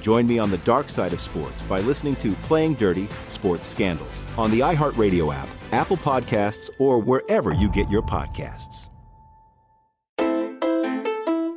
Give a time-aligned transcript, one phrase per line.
[0.00, 4.22] Join me on the dark side of sports by listening to Playing Dirty Sports Scandals
[4.38, 8.88] on the iHeartRadio app, Apple Podcasts, or wherever you get your podcasts.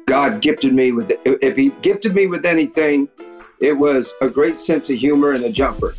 [0.06, 3.08] God gifted me with, if He gifted me with anything,
[3.62, 5.96] it was a great sense of humor and a jumper.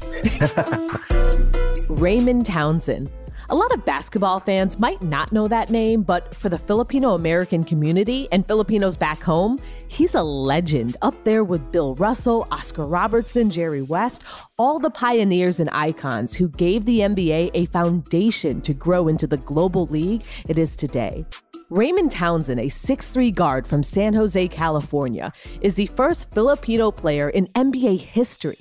[1.88, 3.10] Raymond Townsend.
[3.54, 7.62] A lot of basketball fans might not know that name, but for the Filipino American
[7.62, 13.50] community and Filipinos back home, he's a legend up there with Bill Russell, Oscar Robertson,
[13.50, 14.24] Jerry West,
[14.58, 19.36] all the pioneers and icons who gave the NBA a foundation to grow into the
[19.36, 21.24] global league it is today.
[21.70, 27.46] Raymond Townsend, a 6'3 guard from San Jose, California, is the first Filipino player in
[27.54, 28.58] NBA history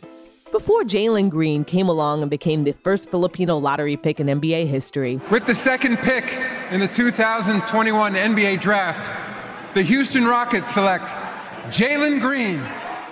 [0.54, 5.20] before Jalen Green came along and became the first Filipino lottery pick in NBA history.
[5.32, 6.24] With the second pick
[6.70, 9.10] in the 2021 NBA draft,
[9.74, 11.06] the Houston Rockets select
[11.76, 12.60] Jalen Green.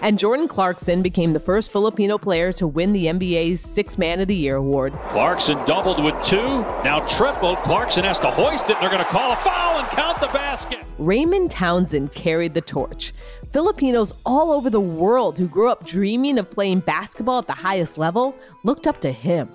[0.03, 4.27] And Jordan Clarkson became the first Filipino player to win the NBA's Six Man of
[4.27, 4.93] the Year award.
[5.09, 7.57] Clarkson doubled with two, now tripled.
[7.57, 8.79] Clarkson has to hoist it.
[8.79, 10.85] They're going to call a foul and count the basket.
[10.99, 13.13] Raymond Townsend carried the torch.
[13.51, 17.97] Filipinos all over the world who grew up dreaming of playing basketball at the highest
[17.97, 19.53] level looked up to him.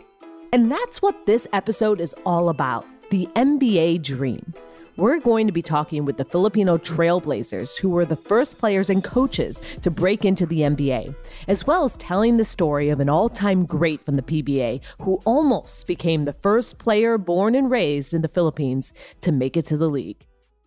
[0.53, 4.53] And that's what this episode is all about the NBA dream.
[4.99, 9.03] We're going to be talking with the Filipino trailblazers who were the first players and
[9.03, 11.15] coaches to break into the NBA,
[11.49, 15.21] as well as telling the story of an all time great from the PBA who
[15.25, 18.93] almost became the first player born and raised in the Philippines
[19.23, 20.27] to make it to the league.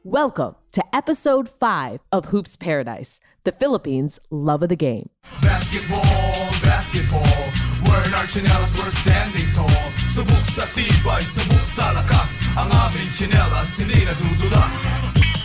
[0.10, 5.12] Welcome to episode 5 of Hoops Paradise, the Philippines' love of the game.
[5.40, 6.02] Basketball,
[6.66, 7.22] basketball,
[7.86, 9.70] we're our chinelas, we're standing tall.
[10.10, 14.74] Subok sa tibay, subok sa lakas, ang aming chinelas, hindi nadudulas.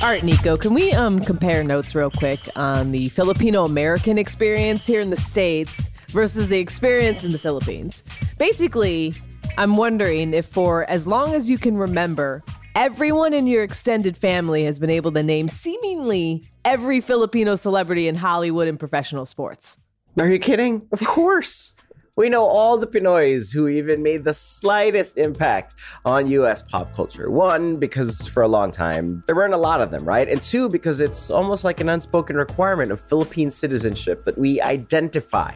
[0.03, 4.87] All right, Nikko, can we um, compare notes real quick on the Filipino American experience
[4.87, 8.03] here in the States versus the experience in the Philippines?
[8.39, 9.13] Basically,
[9.59, 12.43] I'm wondering if for as long as you can remember,
[12.77, 18.17] Everyone in your extended family has been able to name seemingly every Filipino celebrity in
[18.17, 19.79] Hollywood and professional sports.
[20.19, 20.89] Are you kidding?
[20.91, 21.73] Of course.
[22.17, 27.31] We know all the Pinoys who even made the slightest impact on US pop culture.
[27.31, 30.29] One, because for a long time, there weren't a lot of them, right?
[30.29, 35.55] And two, because it's almost like an unspoken requirement of Philippine citizenship that we identify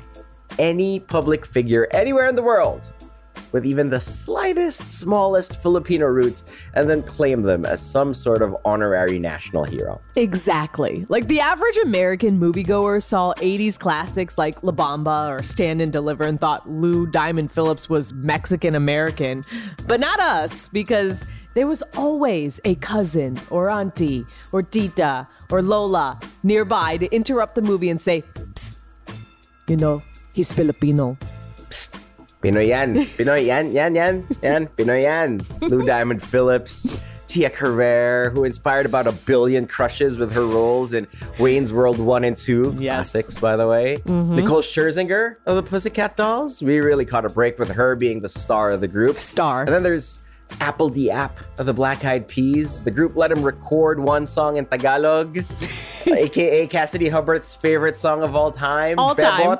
[0.61, 2.93] any public figure anywhere in the world
[3.53, 8.57] with even the slightest, smallest Filipino roots and then claim them as some sort of
[8.65, 10.01] honorary national hero.
[10.17, 11.07] Exactly.
[11.09, 16.25] Like the average American moviegoer saw 80s classics like La Bamba or Stand and Deliver
[16.25, 19.45] and thought Lou Diamond Phillips was Mexican American.
[19.87, 21.25] But not us, because
[21.55, 27.63] there was always a cousin or auntie or tita or Lola nearby to interrupt the
[27.63, 28.23] movie and say,
[28.55, 28.77] Psst,
[29.67, 30.03] you know,
[30.33, 31.17] he's Filipino.
[31.71, 32.03] Psst
[32.43, 32.95] Pinoy yan.
[32.95, 34.67] Pinoy yan, yan, yan, yan.
[34.77, 35.41] Pinoy yan.
[35.63, 41.07] Lou Diamond Phillips, Tia Carrere, who inspired about a billion crushes with her roles in
[41.41, 42.77] Wayne's World 1 and 2.
[42.79, 43.11] Yes.
[43.13, 43.97] Classics, by the way.
[44.07, 44.37] Mhm.
[44.37, 46.63] Nicole Scherzinger of the Pussycat Dolls.
[46.63, 49.17] We really caught a break with her being the star of the group.
[49.19, 49.63] Star.
[49.63, 50.19] And then there's
[50.61, 52.83] Apple D App of the Black Eyed Peas.
[52.83, 55.45] The group let him record one song in Tagalog,
[56.07, 58.99] aka Cassidy Hubbarth's favorite song of all time.
[58.99, 59.59] All time.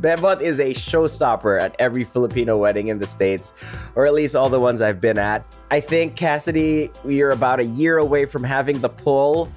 [0.00, 0.40] Bebot.
[0.40, 3.52] Is a showstopper at every Filipino wedding in the States,
[3.94, 5.44] or at least all the ones I've been at.
[5.70, 9.50] I think, Cassidy, you're about a year away from having the pull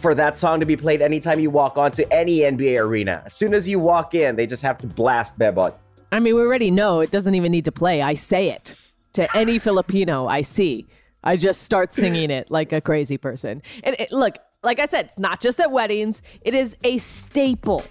[0.00, 3.22] for that song to be played anytime you walk onto any NBA arena.
[3.26, 5.74] As soon as you walk in, they just have to blast Bebot.
[6.12, 8.02] I mean, we already know it doesn't even need to play.
[8.02, 8.74] I say it
[9.14, 10.86] to any Filipino I see.
[11.24, 13.62] I just start singing it like a crazy person.
[13.82, 17.84] And it, look, like I said, it's not just at weddings, it is a staple.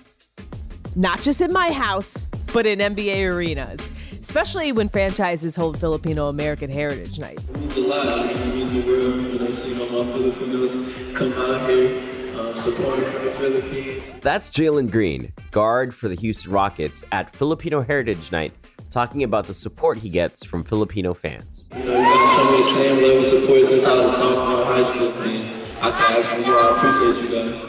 [0.98, 6.72] Not just in my house, but in NBA arenas, especially when franchises hold Filipino American
[6.72, 7.54] Heritage Nights.
[7.54, 8.08] means a lot.
[8.08, 10.74] I mean, it means the world when I see all my Filipinos
[11.14, 12.02] come out here,
[12.36, 14.06] uh, supporting for the Philippines.
[14.22, 18.54] That's Jalen Green, guard for the Houston Rockets at Filipino Heritage Night,
[18.90, 21.68] talking about the support he gets from Filipino fans.
[21.76, 24.18] You know, you gotta show me the same level of support since I was a
[24.18, 26.60] sophomore in high school, and I can ask for more.
[26.60, 27.67] I appreciate you guys.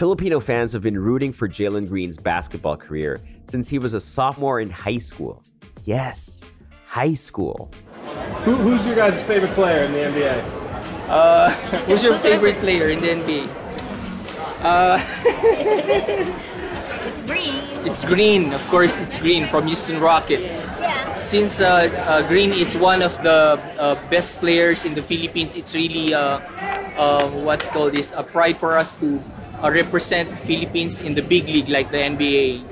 [0.00, 3.20] Filipino fans have been rooting for Jalen Green's basketball career
[3.50, 5.42] since he was a sophomore in high school.
[5.84, 6.40] Yes,
[6.86, 7.70] high school.
[8.48, 10.40] Who, who's your guys' favorite player in the NBA?
[11.06, 11.50] Uh,
[11.84, 13.44] who's your favorite player in the NBA?
[14.60, 15.00] Uh,
[17.04, 17.64] It's green.
[17.84, 19.00] it's Green, of course.
[19.00, 20.68] It's Green from Houston Rockets.
[20.68, 21.16] Yeah.
[21.16, 25.74] Since uh, uh, Green is one of the uh, best players in the Philippines, it's
[25.74, 26.40] really uh,
[26.96, 29.20] uh, what you call this a pride for us to
[29.62, 32.64] uh, represent Philippines in the big league like the NBA.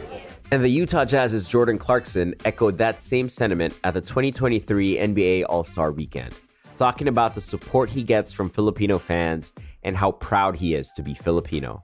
[0.51, 5.63] And the Utah Jazz's Jordan Clarkson echoed that same sentiment at the 2023 NBA All
[5.63, 6.35] Star weekend,
[6.77, 9.53] talking about the support he gets from Filipino fans
[9.83, 11.83] and how proud he is to be Filipino.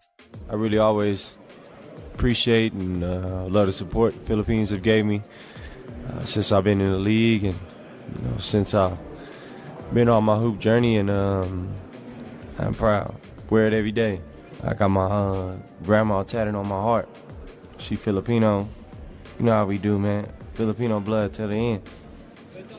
[0.49, 1.39] I really always
[2.15, 5.21] appreciate and uh, love the support the Philippines have gave me
[6.09, 7.59] uh, since I've been in the league and
[8.17, 8.97] you know since I've
[9.93, 11.73] been on my hoop journey and um,
[12.59, 13.15] I'm proud.
[13.51, 14.21] Wear it every day.
[14.67, 17.09] I got my uh, grandma tatted on my heart.
[17.77, 18.69] She Filipino.
[19.39, 20.27] You know how we do, man.
[20.55, 21.83] Filipino blood till the end.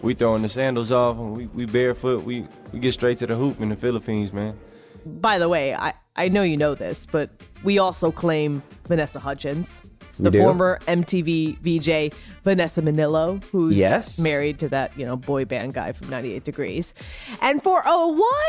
[0.01, 2.23] We throwing the sandals off we, we barefoot.
[2.23, 4.57] We we get straight to the hoop in the Philippines, man.
[5.05, 7.29] By the way, I, I know you know this, but
[7.63, 9.83] we also claim Vanessa Hudgens,
[10.19, 12.13] the former MTV VJ
[12.43, 14.19] Vanessa Minnillo, who's Yes.
[14.19, 16.93] married to that, you know, boy band guy from 98 Degrees.
[17.41, 18.07] And for a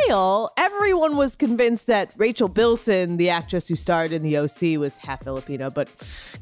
[0.09, 4.97] while, everyone was convinced that Rachel Bilson, the actress who starred in the OC, was
[4.99, 5.89] half Filipino, but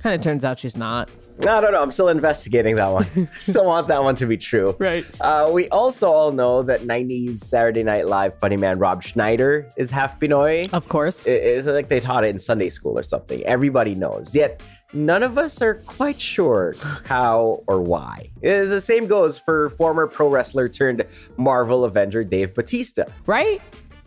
[0.00, 1.08] kind of turns out she's not.
[1.44, 1.80] No, no, no.
[1.82, 3.06] I'm still investigating that one.
[3.38, 4.74] still want that one to be true.
[4.78, 5.04] Right.
[5.20, 9.90] Uh, we also all know that 90s Saturday Night Live funny man Rob Schneider is
[9.90, 10.68] half Pinoy.
[10.72, 11.26] Of course.
[11.26, 13.42] It- it's like they taught it in Sunday school or something.
[13.44, 14.34] Everybody knows.
[14.34, 14.60] Yet
[14.92, 18.30] none of us are quite sure how or why.
[18.44, 21.04] Uh, The same goes for former pro wrestler turned
[21.36, 23.04] Marvel Avenger Dave Batista.
[23.26, 23.60] right?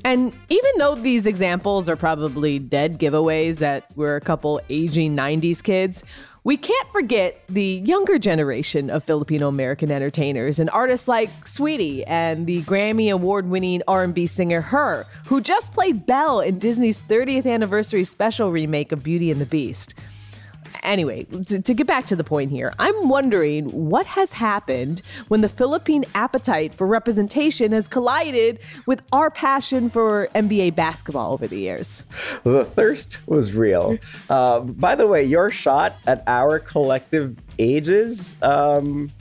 [0.05, 5.61] And even though these examples are probably dead giveaways that we're a couple aging 90s
[5.61, 6.03] kids,
[6.43, 12.45] we can't forget the younger generation of Filipino American entertainers and artists like Saweetie and
[12.47, 18.49] the Grammy award-winning R&B singer Her, who just played Belle in Disney's 30th anniversary special
[18.51, 19.93] remake of Beauty and the Beast.
[20.83, 25.41] Anyway, to, to get back to the point here, I'm wondering what has happened when
[25.41, 31.57] the Philippine appetite for representation has collided with our passion for NBA basketball over the
[31.57, 32.03] years.
[32.43, 33.97] The thirst was real.
[34.29, 39.11] Uh, by the way, your shot at our collective ages um,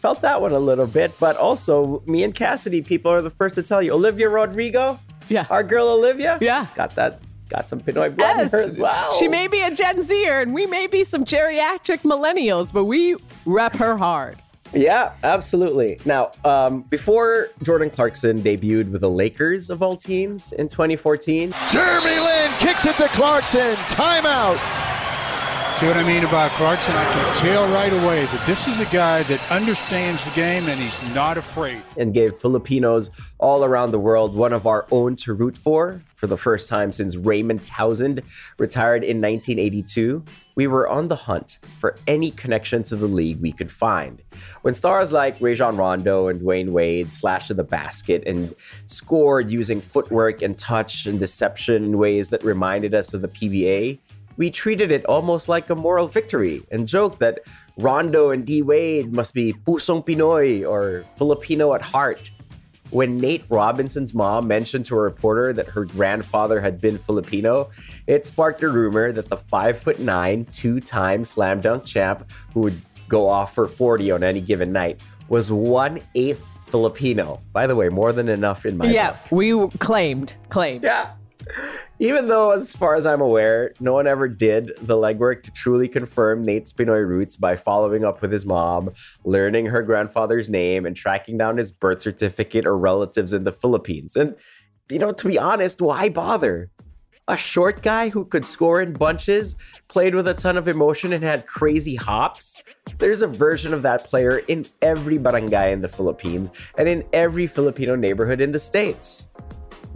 [0.00, 3.54] felt that one a little bit, but also me and Cassidy, people are the first
[3.56, 3.92] to tell you.
[3.92, 4.98] Olivia Rodrigo,
[5.28, 9.12] yeah, our girl Olivia, yeah, got that, got some Pinoy blood in her as well.
[9.12, 13.16] She may be a Gen Zer and we may be some geriatric millennials, but we
[13.44, 14.36] rep her hard.
[14.74, 16.00] Yeah, absolutely.
[16.04, 22.18] Now, um, before Jordan Clarkson debuted with the Lakers of all teams in 2014, Jeremy
[22.18, 23.76] Lin kicks it to Clarkson.
[23.88, 24.58] Timeout.
[25.78, 26.94] See what I mean about Clarkson?
[26.96, 30.80] I can tell right away that this is a guy that understands the game and
[30.80, 31.82] he's not afraid.
[31.98, 36.26] and gave Filipinos all around the world one of our own to root for for
[36.26, 38.22] the first time since Raymond Townsend
[38.58, 40.24] retired in 1982.
[40.56, 44.22] We were on the hunt for any connection to the league we could find.
[44.62, 48.54] When stars like Rajon Rondo and Dwyane Wade slashed to the basket and
[48.86, 53.98] scored using footwork and touch and deception in ways that reminded us of the PBA,
[54.36, 57.40] we treated it almost like a moral victory and joked that
[57.78, 62.30] Rondo and D Wade must be Pusong Pinoy or Filipino at heart.
[62.90, 67.70] When Nate Robinson's mom mentioned to a reporter that her grandfather had been Filipino,
[68.06, 72.60] it sparked a rumor that the five foot nine, two time slam dunk champ who
[72.60, 77.40] would go off for 40 on any given night was one eighth Filipino.
[77.52, 79.32] By the way, more than enough in my yeah, book.
[79.32, 80.84] we claimed, claimed.
[80.84, 81.12] Yeah.
[81.98, 85.88] Even though, as far as I'm aware, no one ever did the legwork to truly
[85.88, 88.90] confirm Nate's Pinoy roots by following up with his mom,
[89.24, 94.14] learning her grandfather's name, and tracking down his birth certificate or relatives in the Philippines.
[94.14, 94.36] And,
[94.90, 96.70] you know, to be honest, why bother?
[97.28, 99.56] A short guy who could score in bunches,
[99.88, 102.56] played with a ton of emotion, and had crazy hops?
[102.98, 107.46] There's a version of that player in every barangay in the Philippines and in every
[107.46, 109.28] Filipino neighborhood in the States.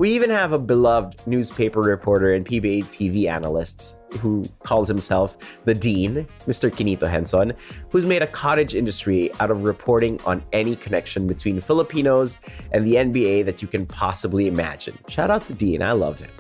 [0.01, 5.75] We even have a beloved newspaper reporter and PBA TV analyst who calls himself the
[5.75, 6.71] Dean, Mr.
[6.71, 7.53] Quinito Henson,
[7.91, 12.39] who's made a cottage industry out of reporting on any connection between Filipinos
[12.73, 14.97] and the NBA that you can possibly imagine.
[15.09, 16.31] Shout out to Dean, I love him.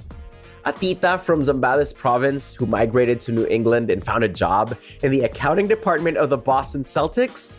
[0.64, 5.10] A tita from Zambales province who migrated to New England and found a job in
[5.10, 7.58] the accounting department of the Boston Celtics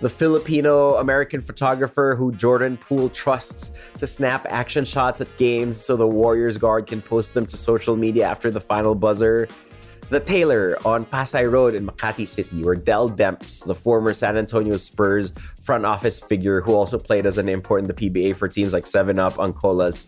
[0.00, 5.96] the Filipino American photographer who Jordan Poole trusts to snap action shots at games so
[5.96, 9.48] the Warriors guard can post them to social media after the final buzzer.
[10.10, 14.76] The tailor on Pasay Road in Makati City, where Dell Demps, the former San Antonio
[14.78, 18.72] Spurs front office figure who also played as an import in the PBA for teams
[18.72, 20.06] like 7 Up, Ancolas,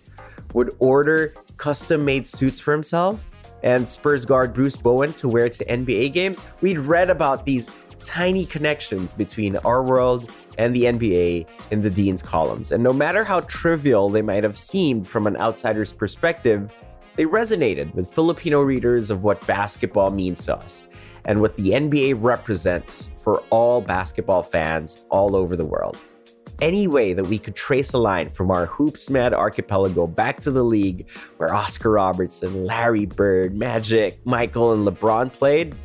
[0.55, 3.31] would order custom made suits for himself
[3.63, 6.41] and Spurs guard Bruce Bowen to wear to NBA games.
[6.63, 7.69] We'd read about these
[8.01, 12.73] tiny connections between our world and the NBA in the Dean's columns.
[12.73, 16.73] And no matter how trivial they might have seemed from an outsider's perspective,
[17.17, 20.85] they resonated with Filipino readers of what basketball means to us
[21.25, 25.99] and what the NBA represents for all basketball fans all over the world.
[26.61, 30.51] Any way that we could trace a line from our hoops mad archipelago back to
[30.51, 35.77] the league where Oscar Robertson, Larry Bird, Magic, Michael, and LeBron played,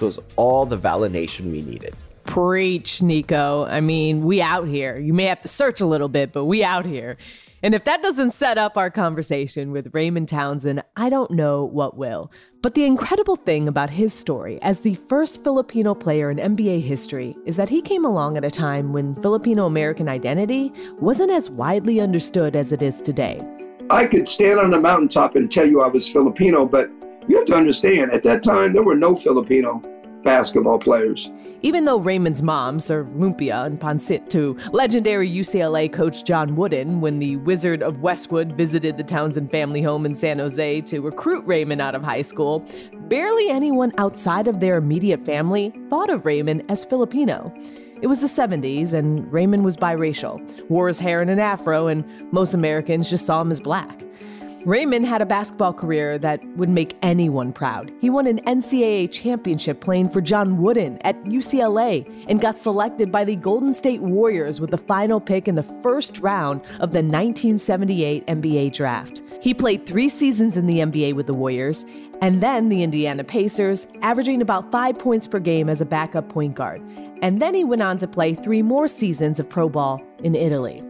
[0.00, 1.96] was all the validation we needed.
[2.24, 3.66] Preach, Nikko.
[3.66, 4.98] I mean, we out here.
[4.98, 7.16] You may have to search a little bit, but we out here.
[7.62, 11.96] And if that doesn't set up our conversation with Raymond Townsend, I don't know what
[11.96, 12.32] will.
[12.62, 17.36] But the incredible thing about his story as the first Filipino player in NBA history
[17.44, 22.00] is that he came along at a time when Filipino American identity wasn't as widely
[22.00, 23.40] understood as it is today.
[23.90, 26.90] I could stand on the mountaintop and tell you I was Filipino, but
[27.30, 29.80] you have to understand, at that time, there were no Filipino
[30.24, 31.30] basketball players.
[31.62, 37.20] Even though Raymond's mom served lumpia and pancit to legendary UCLA coach John Wooden when
[37.20, 41.80] the Wizard of Westwood visited the Townsend family home in San Jose to recruit Raymond
[41.80, 42.66] out of high school,
[43.08, 47.54] barely anyone outside of their immediate family thought of Raymond as Filipino.
[48.02, 52.04] It was the 70s, and Raymond was biracial, wore his hair in an afro, and
[52.32, 54.02] most Americans just saw him as black.
[54.66, 57.90] Raymond had a basketball career that would make anyone proud.
[58.00, 63.24] He won an NCAA championship playing for John Wooden at UCLA and got selected by
[63.24, 68.26] the Golden State Warriors with the final pick in the first round of the 1978
[68.26, 69.22] NBA draft.
[69.40, 71.86] He played three seasons in the NBA with the Warriors
[72.20, 76.54] and then the Indiana Pacers, averaging about five points per game as a backup point
[76.54, 76.82] guard.
[77.22, 80.82] And then he went on to play three more seasons of pro ball in Italy.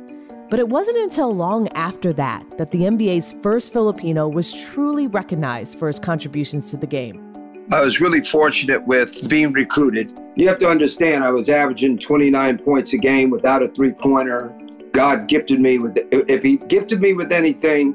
[0.51, 5.79] But it wasn't until long after that that the NBA's first Filipino was truly recognized
[5.79, 7.25] for his contributions to the game.
[7.71, 10.13] I was really fortunate with being recruited.
[10.35, 14.53] You have to understand, I was averaging 29 points a game without a three pointer.
[14.91, 17.95] God gifted me with, if He gifted me with anything,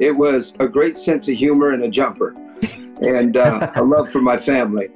[0.00, 2.30] it was a great sense of humor and a jumper
[3.00, 4.88] and uh, a love for my family.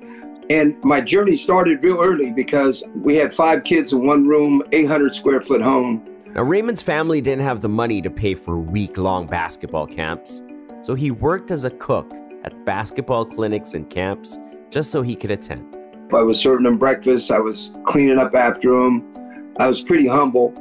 [0.50, 5.14] And my journey started real early because we had five kids in one room, 800
[5.14, 6.04] square foot home.
[6.36, 10.42] Now, Raymond's family didn't have the money to pay for week long basketball camps,
[10.82, 12.12] so he worked as a cook
[12.44, 14.38] at basketball clinics and camps
[14.68, 15.74] just so he could attend.
[16.12, 19.54] I was serving them breakfast, I was cleaning up after them.
[19.58, 20.52] I was pretty humble,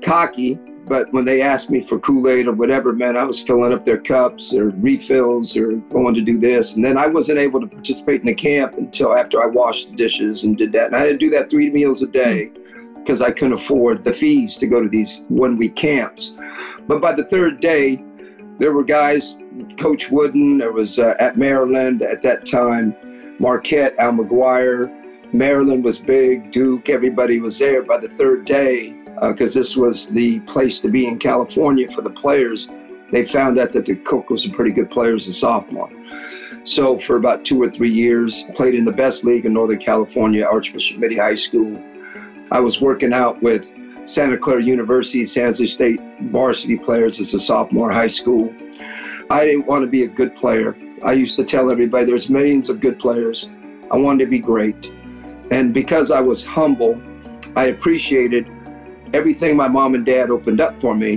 [0.00, 3.72] cocky, but when they asked me for Kool Aid or whatever, man, I was filling
[3.72, 6.74] up their cups or refills or going to do this.
[6.74, 9.96] And then I wasn't able to participate in the camp until after I washed the
[9.96, 10.86] dishes and did that.
[10.86, 12.65] And I had to do that three meals a day hmm.
[13.06, 16.34] Because I couldn't afford the fees to go to these one week camps.
[16.88, 18.02] But by the third day,
[18.58, 19.36] there were guys,
[19.78, 22.96] Coach Wooden, there was uh, at Maryland at that time,
[23.38, 24.92] Marquette, Al McGuire.
[25.32, 28.90] Maryland was big, Duke, everybody was there by the third day
[29.28, 32.66] because uh, this was the place to be in California for the players.
[33.12, 35.90] They found out that the cook was a pretty good player as a sophomore.
[36.64, 40.44] So for about two or three years, played in the best league in Northern California,
[40.44, 41.80] Archbishop Mitty High School.
[42.50, 43.72] I was working out with
[44.04, 48.54] Santa Clara University, San Jose State varsity players as a sophomore high school.
[49.30, 50.76] I didn't want to be a good player.
[51.04, 53.48] I used to tell everybody there's millions of good players.
[53.90, 54.92] I wanted to be great.
[55.50, 57.00] And because I was humble,
[57.56, 58.48] I appreciated
[59.12, 61.16] everything my mom and dad opened up for me,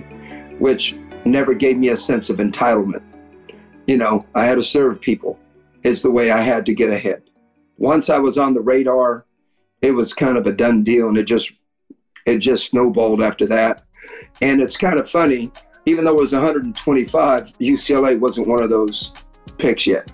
[0.58, 0.96] which
[1.26, 3.04] never gave me a sense of entitlement.
[3.86, 5.38] You know, I had to serve people,
[5.84, 7.24] is the way I had to get ahead.
[7.78, 9.26] Once I was on the radar,
[9.82, 11.52] it was kind of a done deal and it just
[12.26, 13.84] it just snowballed after that.
[14.42, 15.52] And it's kind of funny,
[15.86, 19.12] even though it was 125, UCLA wasn't one of those
[19.58, 20.10] picks yet.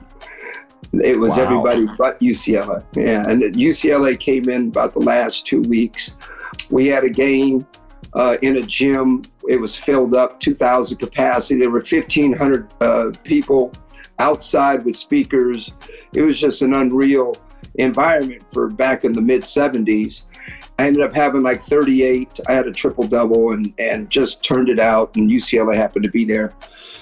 [0.93, 1.43] It was Wow.
[1.43, 2.83] everybody but UCLA.
[2.95, 6.15] Yeah, and UCLA came in about the last two weeks.
[6.69, 7.67] We had a game
[8.13, 9.23] uh, in a gym.
[9.49, 11.59] It was filled up, 2,000 capacity.
[11.59, 13.73] There were 1,500 uh, people
[14.19, 15.71] outside with speakers.
[16.13, 17.35] It was just an unreal
[17.75, 20.23] environment for back in the mid 70s.
[20.77, 22.41] I ended up having like 38.
[22.47, 26.11] I had a triple double and, and just turned it out, and UCLA happened to
[26.11, 26.53] be there.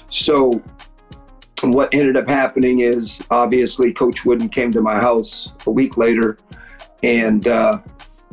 [0.09, 0.61] So,
[1.61, 6.37] what ended up happening is obviously Coach Wooden came to my house a week later,
[7.01, 7.79] and uh,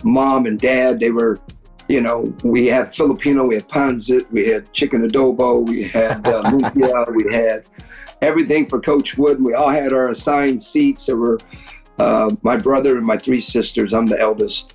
[0.05, 1.41] mom and dad, they were,
[1.89, 6.43] you know, we had Filipino, we had pancit, we had chicken adobo, we had uh,
[6.51, 7.65] lumpia, we had
[8.23, 9.45] everything for Coach Wooden.
[9.45, 11.07] We all had our assigned seats.
[11.07, 11.39] There were
[12.01, 13.93] uh, my brother and my three sisters.
[13.93, 14.75] I'm the eldest.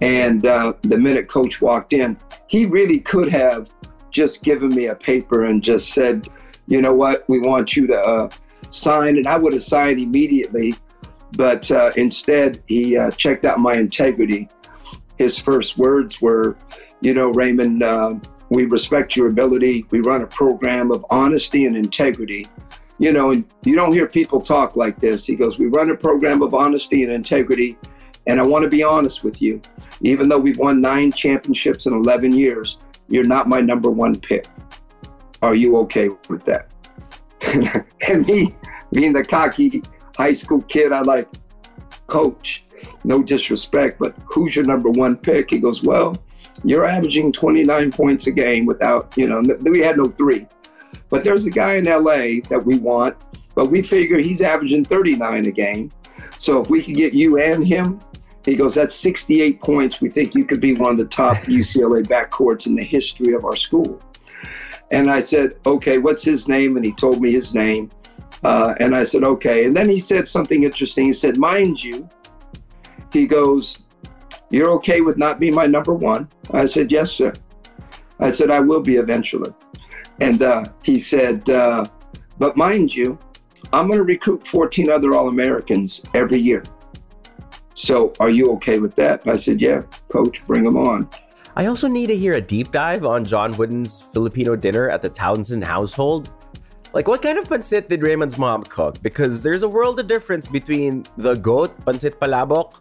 [0.00, 2.16] And uh, the minute Coach walked in,
[2.46, 3.68] he really could have
[4.10, 6.28] just given me a paper and just said,
[6.66, 8.30] you know what, we want you to uh,
[8.70, 9.18] sign.
[9.18, 10.74] And I would have signed immediately.
[11.32, 14.48] But uh, instead, he uh, checked out my integrity.
[15.18, 16.56] His first words were,
[17.00, 18.14] you know, Raymond, uh,
[18.48, 19.84] we respect your ability.
[19.90, 22.48] We run a program of honesty and integrity.
[22.98, 25.24] You know, and you don't hear people talk like this.
[25.24, 27.76] He goes, We run a program of honesty and integrity.
[28.26, 29.60] And I want to be honest with you.
[30.00, 34.46] Even though we've won nine championships in 11 years, you're not my number one pick.
[35.42, 36.70] Are you okay with that?
[38.08, 38.54] and me,
[38.92, 39.82] being the cocky
[40.16, 41.28] high school kid, I like,
[42.06, 42.64] coach,
[43.04, 45.50] no disrespect, but who's your number one pick?
[45.50, 46.16] He goes, well,
[46.64, 50.46] you're averaging 29 points a game without, you know, we had no three.
[51.14, 53.16] But there's a guy in LA that we want,
[53.54, 55.92] but we figure he's averaging 39 a game.
[56.36, 58.00] So if we could get you and him,
[58.44, 60.00] he goes, that's 68 points.
[60.00, 63.44] We think you could be one of the top UCLA backcourts in the history of
[63.44, 64.02] our school.
[64.90, 66.74] And I said, okay, what's his name?
[66.74, 67.92] And he told me his name.
[68.42, 69.66] Uh, and I said, okay.
[69.66, 71.06] And then he said something interesting.
[71.06, 72.08] He said, mind you,
[73.12, 73.78] he goes,
[74.50, 76.28] you're okay with not being my number one?
[76.50, 77.32] I said, yes, sir.
[78.18, 79.54] I said, I will be eventually.
[80.20, 81.86] And uh, he said, uh,
[82.38, 83.18] but mind you,
[83.72, 86.62] I'm going to recruit 14 other All Americans every year.
[87.74, 89.26] So are you okay with that?
[89.26, 91.08] I said, yeah, coach, bring them on.
[91.56, 95.08] I also need to hear a deep dive on John Wooden's Filipino dinner at the
[95.08, 96.30] Townsend household.
[96.92, 99.02] Like, what kind of pancit did Raymond's mom cook?
[99.02, 102.74] Because there's a world of difference between the goat, pancit palabok,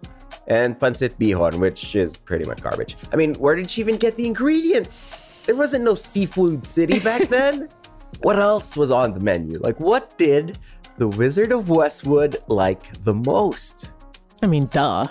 [0.47, 2.97] and pancit bihon, which is pretty much garbage.
[3.11, 5.13] I mean, where did she even get the ingredients?
[5.45, 7.69] There wasn't no seafood city back then.
[8.21, 9.59] what else was on the menu?
[9.59, 10.57] Like, what did
[10.97, 13.91] the Wizard of Westwood like the most?
[14.41, 15.07] I mean, duh.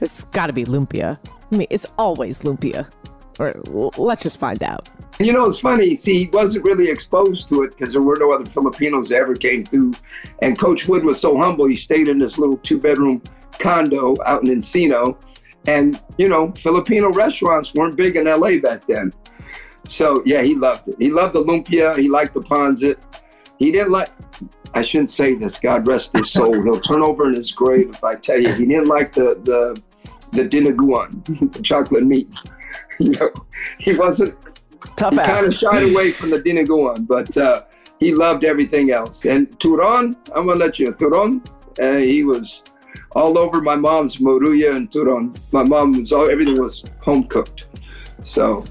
[0.00, 1.18] It's got to be lumpia.
[1.52, 2.90] I mean, it's always lumpia.
[3.38, 4.88] Or l- let's just find out.
[5.20, 5.94] You know, it's funny.
[5.94, 9.34] See, he wasn't really exposed to it because there were no other Filipinos that ever
[9.34, 9.94] came through.
[10.42, 11.66] And Coach Wood was so humble.
[11.66, 13.22] He stayed in this little two-bedroom
[13.58, 15.16] condo out in Encino.
[15.66, 19.12] And, you know, Filipino restaurants weren't big in LA back then.
[19.86, 20.96] So, yeah, he loved it.
[20.98, 21.96] He loved the lumpia.
[21.98, 22.96] He liked the pancit.
[23.58, 24.10] He didn't like,
[24.74, 26.52] I shouldn't say this, God rest his soul.
[26.64, 28.52] He'll turn over in his grave if I tell you.
[28.54, 29.80] He didn't like the, the,
[30.32, 32.28] the dinuguan, the chocolate meat.
[32.98, 33.30] you know,
[33.78, 34.36] he wasn't,
[34.96, 37.64] Tough he kind of shied away from the dinuguan, but uh,
[38.00, 39.24] he loved everything else.
[39.24, 40.92] And Turon, I'm gonna let you.
[40.92, 41.44] Turon,
[41.80, 42.62] uh, he was
[43.12, 45.36] all over my mom's maruya and Turon.
[45.52, 47.66] My mom was all everything was home cooked.
[48.22, 48.62] So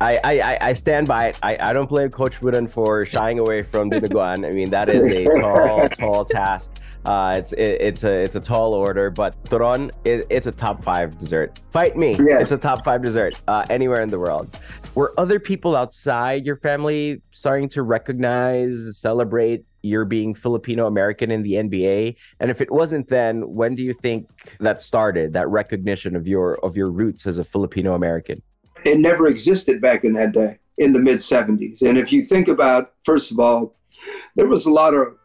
[0.00, 1.38] I, I, I- stand by it.
[1.42, 4.46] I, I don't blame Coach Wooden for shying away from the Dinuguan.
[4.46, 6.72] I mean, that is a tall, tall task.
[7.04, 10.82] Uh, it's it, it's a it's a tall order, but turon it, it's a top
[10.82, 11.60] five dessert.
[11.70, 12.12] Fight me!
[12.12, 12.42] Yes.
[12.44, 14.56] It's a top five dessert uh, anywhere in the world.
[14.94, 21.42] Were other people outside your family starting to recognize, celebrate your being Filipino American in
[21.42, 22.16] the NBA?
[22.40, 24.30] And if it wasn't then, when do you think
[24.60, 25.34] that started?
[25.34, 28.40] That recognition of your of your roots as a Filipino American?
[28.84, 31.82] It never existed back in that day in the mid 70s.
[31.82, 33.76] And if you think about, first of all,
[34.36, 35.16] there was a lot of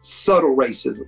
[0.00, 1.06] subtle racism.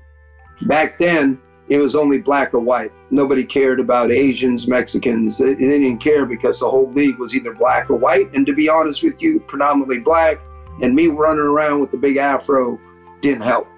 [0.62, 2.92] Back then, it was only black or white.
[3.10, 5.38] Nobody cared about Asians, Mexicans.
[5.38, 8.32] They, didn't care because the whole league was either black or white.
[8.34, 10.38] And to be honest with you, predominantly black.
[10.80, 12.80] And me running around with the big afro
[13.20, 13.68] didn't help.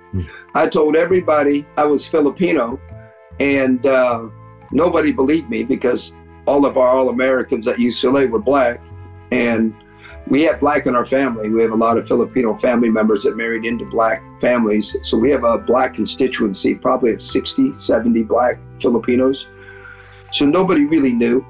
[0.54, 2.80] I told everybody I was Filipino,
[3.38, 4.28] and uh,
[4.72, 6.12] nobody believed me because
[6.50, 8.80] all of our All Americans at UCLA were black.
[9.30, 9.72] And
[10.26, 11.48] we have black in our family.
[11.48, 14.96] We have a lot of Filipino family members that married into black families.
[15.02, 19.46] So we have a black constituency, probably of 60, 70 black Filipinos.
[20.32, 21.46] So nobody really knew.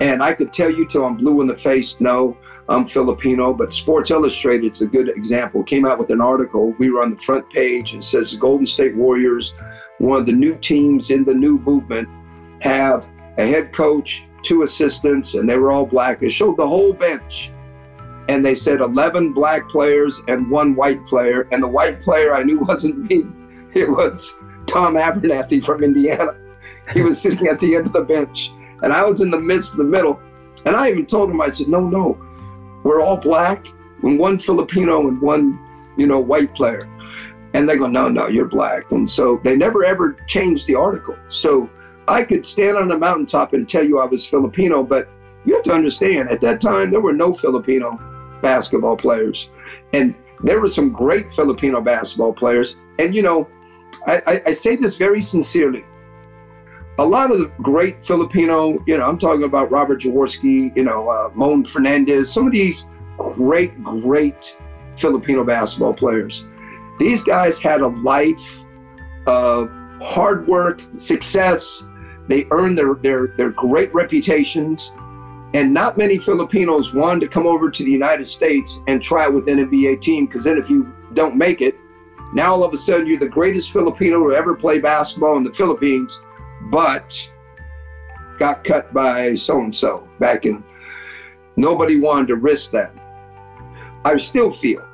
[0.00, 2.38] And I could tell you till I'm blue in the face, no,
[2.70, 3.52] I'm Filipino.
[3.52, 5.62] But Sports Illustrated is a good example.
[5.62, 6.74] Came out with an article.
[6.78, 9.52] We were on the front page and says the Golden State Warriors,
[9.98, 12.08] one of the new teams in the new movement,
[12.62, 13.06] have
[13.38, 16.22] a head coach, two assistants, and they were all black.
[16.22, 17.50] It showed the whole bench
[18.30, 21.48] and they said 11 black players and one white player.
[21.50, 23.24] And the white player I knew wasn't me,
[23.74, 24.32] it was
[24.66, 26.36] Tom Abernethy from Indiana.
[26.92, 28.50] He was sitting at the end of the bench,
[28.82, 30.20] and I was in the midst the middle.
[30.64, 32.18] And I even told him, I said, no, no,
[32.84, 33.66] we're all black,
[34.02, 35.58] and one Filipino and one,
[35.96, 36.88] you know, white player.
[37.52, 38.90] And they go, no, no, you're black.
[38.92, 41.16] And so they never ever changed the article.
[41.30, 41.68] So
[42.10, 45.08] I could stand on the mountaintop and tell you I was Filipino, but
[45.44, 47.98] you have to understand at that time there were no Filipino
[48.42, 49.48] basketball players.
[49.92, 52.74] And there were some great Filipino basketball players.
[52.98, 53.48] And, you know,
[54.06, 55.84] I, I, I say this very sincerely.
[56.98, 61.08] A lot of the great Filipino, you know, I'm talking about Robert Jaworski, you know,
[61.08, 62.86] uh, Fernandez, some of these
[63.18, 64.56] great, great
[64.96, 66.44] Filipino basketball players.
[66.98, 68.60] These guys had a life
[69.26, 69.70] of
[70.02, 71.82] hard work, success.
[72.30, 74.92] They earned their, their, their great reputations.
[75.52, 79.48] And not many Filipinos wanted to come over to the United States and try with
[79.48, 81.74] an NBA team because then if you don't make it,
[82.32, 85.52] now all of a sudden you're the greatest Filipino to ever play basketball in the
[85.52, 86.20] Philippines,
[86.70, 87.12] but
[88.38, 90.62] got cut by so and so back in.
[91.56, 92.92] Nobody wanted to risk that.
[94.04, 94.86] I still feel,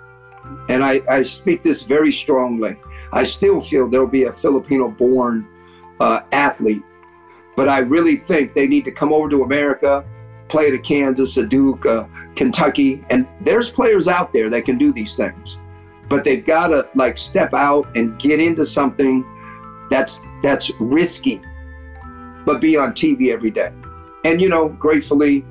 [0.71, 2.79] and I, I speak this very strongly,
[3.13, 5.47] I still feel there'll be a Filipino born
[6.01, 6.83] uh, athlete,
[7.57, 10.05] but I really think they need to come over to America
[10.49, 14.93] play at Kansas, a Duke, uh, Kentucky, and there's players out there that can do
[14.93, 15.59] these things,
[16.09, 19.25] but they've got to like step out and get into something
[19.91, 21.41] that's that's risky,
[22.45, 23.73] but be on TV every day.
[24.25, 25.45] And you know, gratefully,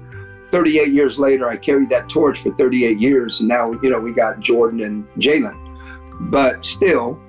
[0.51, 4.13] 38 years later, I carried that torch for 38 years, and now you know we
[4.13, 7.19] got Jordan and Jalen, but still,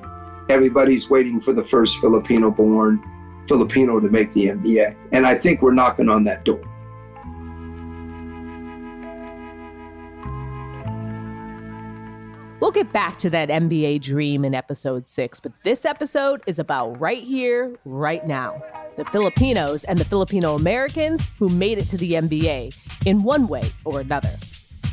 [0.49, 3.03] everybody's waiting for the first Filipino-born
[3.49, 6.61] Filipino to make the NBA, and I think we're knocking on that door.
[12.61, 16.99] We'll get back to that NBA dream in episode six, but this episode is about
[17.01, 18.61] right here, right now.
[18.97, 23.71] The Filipinos and the Filipino Americans who made it to the NBA in one way
[23.85, 24.37] or another.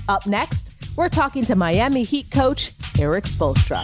[0.09, 3.83] Up next, we're talking to Miami Heat coach Erik Spoelstra.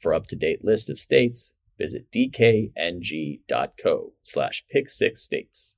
[0.00, 5.74] For up-to-date list of states, visit dkng.co slash pick6states.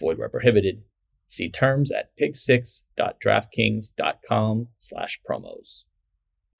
[0.00, 0.82] Void where prohibited.
[1.28, 5.84] See terms at pick6.draftkings.com slash promos.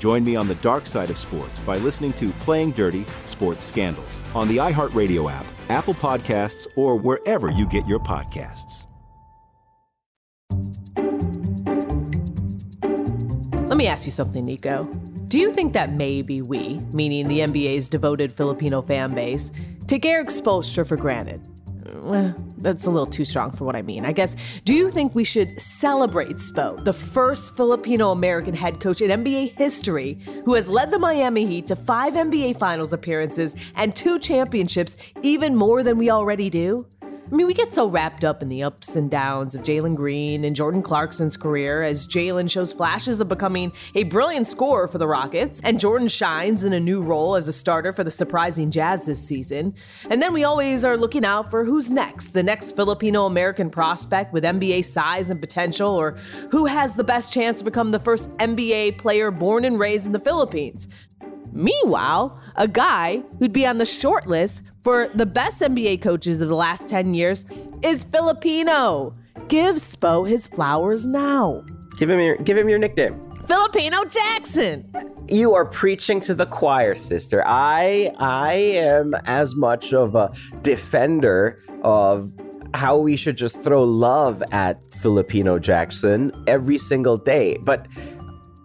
[0.00, 4.18] Join me on the dark side of sports by listening to Playing Dirty Sports Scandals
[4.34, 8.86] on the iHeartRadio app, Apple Podcasts, or wherever you get your podcasts.
[13.68, 14.84] Let me ask you something, Nikko.
[15.28, 19.52] Do you think that maybe we, meaning the NBA's devoted Filipino fan base,
[19.86, 21.46] take Erik Spoelstra for granted?
[22.02, 24.04] Well, that's a little too strong for what I mean.
[24.04, 29.00] I guess, do you think we should celebrate Spo, the first Filipino American head coach
[29.00, 33.94] in NBA history who has led the Miami Heat to five NBA Finals appearances and
[33.94, 36.86] two championships, even more than we already do?
[37.30, 40.42] I mean, we get so wrapped up in the ups and downs of Jalen Green
[40.42, 45.06] and Jordan Clarkson's career as Jalen shows flashes of becoming a brilliant scorer for the
[45.06, 49.06] Rockets, and Jordan shines in a new role as a starter for the surprising Jazz
[49.06, 49.76] this season.
[50.10, 54.32] And then we always are looking out for who's next the next Filipino American prospect
[54.32, 56.16] with NBA size and potential, or
[56.50, 60.12] who has the best chance to become the first NBA player born and raised in
[60.12, 60.88] the Philippines.
[61.52, 66.48] Meanwhile, a guy who'd be on the short list for the best NBA coaches of
[66.48, 67.46] the last 10 years
[67.82, 69.14] is Filipino.
[69.48, 71.64] Give Spo his flowers now.
[71.96, 73.18] Give him your give him your nickname.
[73.48, 74.92] Filipino Jackson.
[75.26, 77.42] You are preaching to the choir, sister.
[77.46, 80.30] I I am as much of a
[80.62, 82.30] defender of
[82.74, 87.56] how we should just throw love at Filipino Jackson every single day.
[87.62, 87.86] But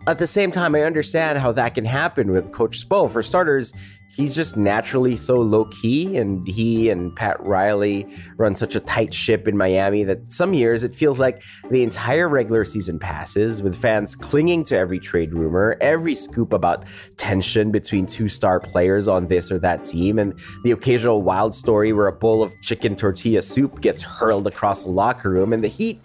[0.08, 3.12] at the same time, I understand how that can happen with Coach Spo.
[3.12, 3.74] For starters,
[4.16, 9.14] he's just naturally so low key, and he and Pat Riley run such a tight
[9.14, 11.42] ship in Miami that some years it feels like
[11.72, 16.86] the entire regular season passes with fans clinging to every trade rumor, every scoop about
[17.18, 21.94] tension between two star players on this or that team, and the occasional wild story
[21.94, 25.68] where a bowl of chicken tortilla soup gets hurled across a locker room, and the
[25.68, 26.00] Heat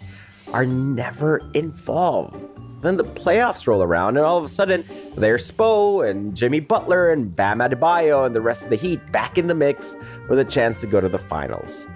[0.53, 2.60] are never involved.
[2.81, 4.85] Then the playoffs roll around, and all of a sudden,
[5.17, 9.37] there's Spo and Jimmy Butler and Bam Adebayo and the rest of the Heat back
[9.37, 9.97] in the mix
[10.29, 11.87] with a chance to go to the finals.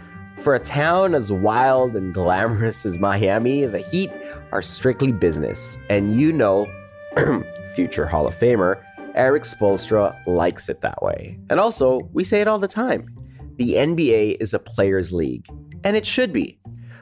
[0.40, 4.11] For a town as wild and glamorous as Miami, the Heat
[4.53, 5.79] are strictly business.
[5.88, 6.70] And you know,
[7.75, 8.83] future Hall of Famer,
[9.14, 11.38] Erik Spoelstra likes it that way.
[11.49, 13.09] And also, we say it all the time
[13.57, 15.47] the NBA is a players' league,
[15.85, 16.59] and it should be.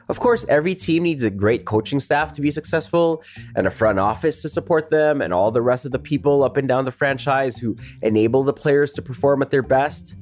[0.09, 3.23] Of course, every team needs a great coaching staff to be successful,
[3.55, 6.57] and a front office to support them, and all the rest of the people up
[6.57, 10.13] and down the franchise who enable the players to perform at their best.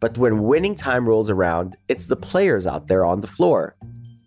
[0.00, 3.76] But when winning time rolls around, it's the players out there on the floor.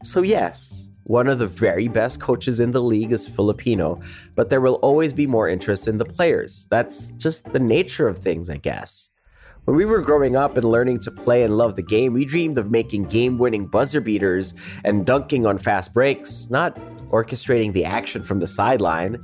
[0.03, 4.01] So, yes, one of the very best coaches in the league is Filipino,
[4.35, 6.67] but there will always be more interest in the players.
[6.71, 9.09] That's just the nature of things, I guess.
[9.65, 12.59] When we were growing up and learning to play and love the game, we dreamed
[12.59, 16.75] of making game winning buzzer beaters and dunking on fast breaks, not
[17.09, 19.17] orchestrating the action from the sideline.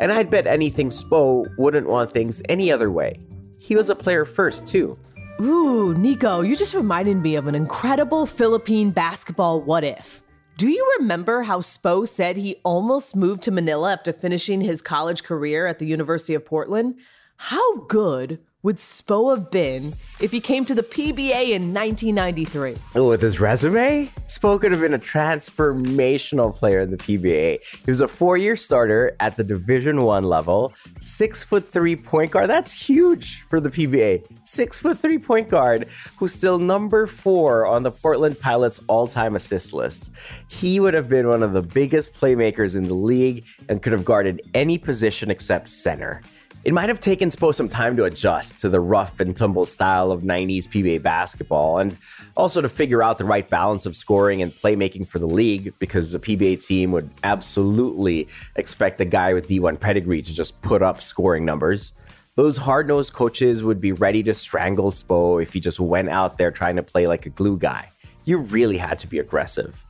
[0.00, 3.20] And I'd bet anything Spo wouldn't want things any other way.
[3.58, 4.98] He was a player first, too.
[5.42, 10.22] Ooh, Nikko, you just reminded me of an incredible Philippine basketball what if.
[10.56, 15.22] Do you remember how Spo said he almost moved to Manila after finishing his college
[15.22, 16.94] career at the University of Portland?
[17.36, 22.76] How good would Spo have been if he came to the PBA in 1993?
[22.94, 27.58] Oh, with his resume, Spo could have been a transformational player in the PBA.
[27.84, 32.48] He was a four-year starter at the Division One level, six foot three point guard.
[32.48, 34.24] That's huge for the PBA.
[34.46, 39.72] Six foot three point guard who's still number four on the Portland Pilots all-time assist
[39.72, 40.12] list.
[40.46, 44.04] He would have been one of the biggest playmakers in the league and could have
[44.04, 46.22] guarded any position except center.
[46.64, 50.12] It might have taken Spo some time to adjust to the rough and tumble style
[50.12, 51.96] of 90s PBA basketball and
[52.36, 56.14] also to figure out the right balance of scoring and playmaking for the league because
[56.14, 61.02] a PBA team would absolutely expect a guy with D1 pedigree to just put up
[61.02, 61.94] scoring numbers.
[62.36, 66.38] Those hard nosed coaches would be ready to strangle Spo if he just went out
[66.38, 67.90] there trying to play like a glue guy.
[68.24, 69.84] You really had to be aggressive.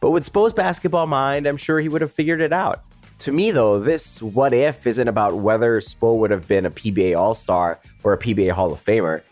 [0.00, 2.82] But with Spo's basketball mind, I'm sure he would have figured it out.
[3.20, 7.16] To me, though, this what if isn't about whether Spo would have been a PBA
[7.16, 9.22] All Star or a PBA Hall of Famer.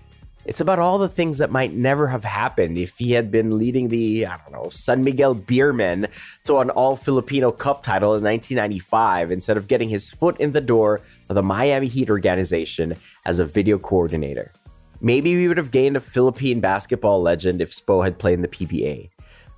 [0.45, 3.89] It's about all the things that might never have happened if he had been leading
[3.89, 6.09] the, I don't know, San Miguel Beermen
[6.45, 10.61] to an all Filipino Cup title in 1995 instead of getting his foot in the
[10.61, 14.53] door of the Miami Heat organization as a video coordinator.
[15.01, 18.49] Maybe we would have gained a Philippine basketball legend if Spo had played in the
[18.49, 19.11] PBA.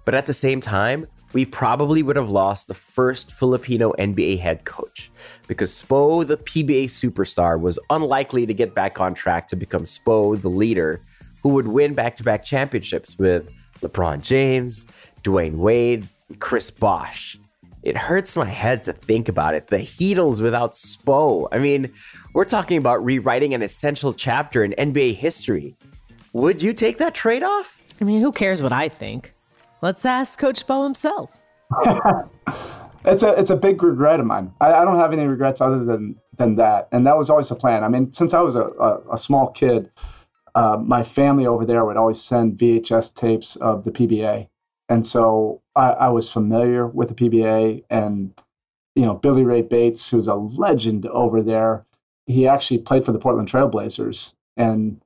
[0.04, 4.64] But at the same time, we probably would have lost the first Filipino NBA head
[4.64, 5.10] coach
[5.48, 10.40] because Spo, the PBA superstar, was unlikely to get back on track to become Spo,
[10.40, 11.00] the leader,
[11.42, 14.86] who would win back to back championships with LeBron James,
[15.24, 16.06] Dwyane Wade,
[16.38, 17.36] Chris Bosh.
[17.82, 19.66] It hurts my head to think about it.
[19.66, 21.48] The Heatles without Spo.
[21.52, 21.92] I mean,
[22.32, 25.76] we're talking about rewriting an essential chapter in NBA history.
[26.32, 27.82] Would you take that trade off?
[28.00, 29.33] I mean, who cares what I think?
[29.84, 31.28] Let's ask Coach Spo himself.
[33.04, 34.50] it's a it's a big regret of mine.
[34.58, 37.54] I, I, don't have any regrets other than than that, and that was always the
[37.54, 37.84] plan.
[37.84, 39.90] I mean, since I was a, a, a small kid,
[40.54, 44.48] uh, my family over there would always send VHS tapes of the PBA,
[44.88, 47.84] and so I, I was familiar with the PBA.
[47.90, 48.32] And
[48.94, 51.84] you know, Billy Ray Bates, who's a legend over there,
[52.24, 54.98] he actually played for the Portland Trailblazers, and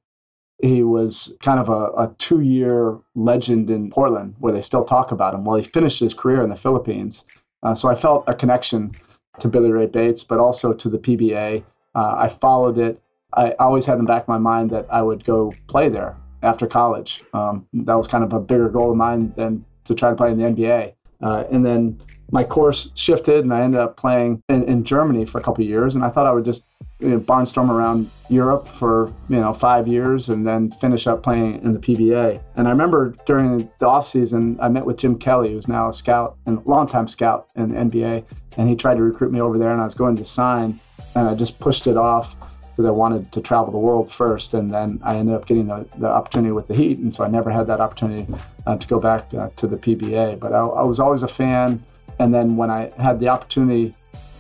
[0.61, 5.13] he was kind of a, a two year legend in Portland where they still talk
[5.13, 5.45] about him.
[5.45, 7.25] Well, he finished his career in the Philippines.
[7.63, 8.93] Uh, so I felt a connection
[9.41, 11.63] to Billy Ray Bates, but also to the PBA.
[11.95, 13.01] Uh, I followed it.
[13.35, 16.17] I always had in the back of my mind that I would go play there
[16.43, 17.23] after college.
[17.33, 20.31] Um, that was kind of a bigger goal of mine than to try to play
[20.31, 20.95] in the NBA.
[21.23, 25.39] Uh, and then my course shifted, and I ended up playing in, in Germany for
[25.39, 25.95] a couple years.
[25.95, 26.63] And I thought I would just
[27.01, 31.55] you know, barnstorm around Europe for you know five years and then finish up playing
[31.63, 32.43] in the PBA.
[32.57, 35.93] And I remember during the off season, I met with Jim Kelly, who's now a
[35.93, 38.25] scout and longtime scout in the NBA,
[38.57, 40.79] and he tried to recruit me over there, and I was going to sign,
[41.15, 42.37] and I just pushed it off
[42.79, 45.85] because I wanted to travel the world first, and then I ended up getting the,
[45.99, 48.33] the opportunity with the Heat, and so I never had that opportunity
[48.67, 50.39] uh, to go back uh, to the PBA.
[50.39, 51.83] But I, I was always a fan,
[52.19, 53.95] and then when I had the opportunity,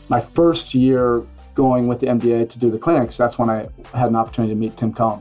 [0.09, 1.25] my first year
[1.59, 4.59] going with the NBA to do the clinics, that's when I had an opportunity to
[4.59, 5.21] meet Tim Cone.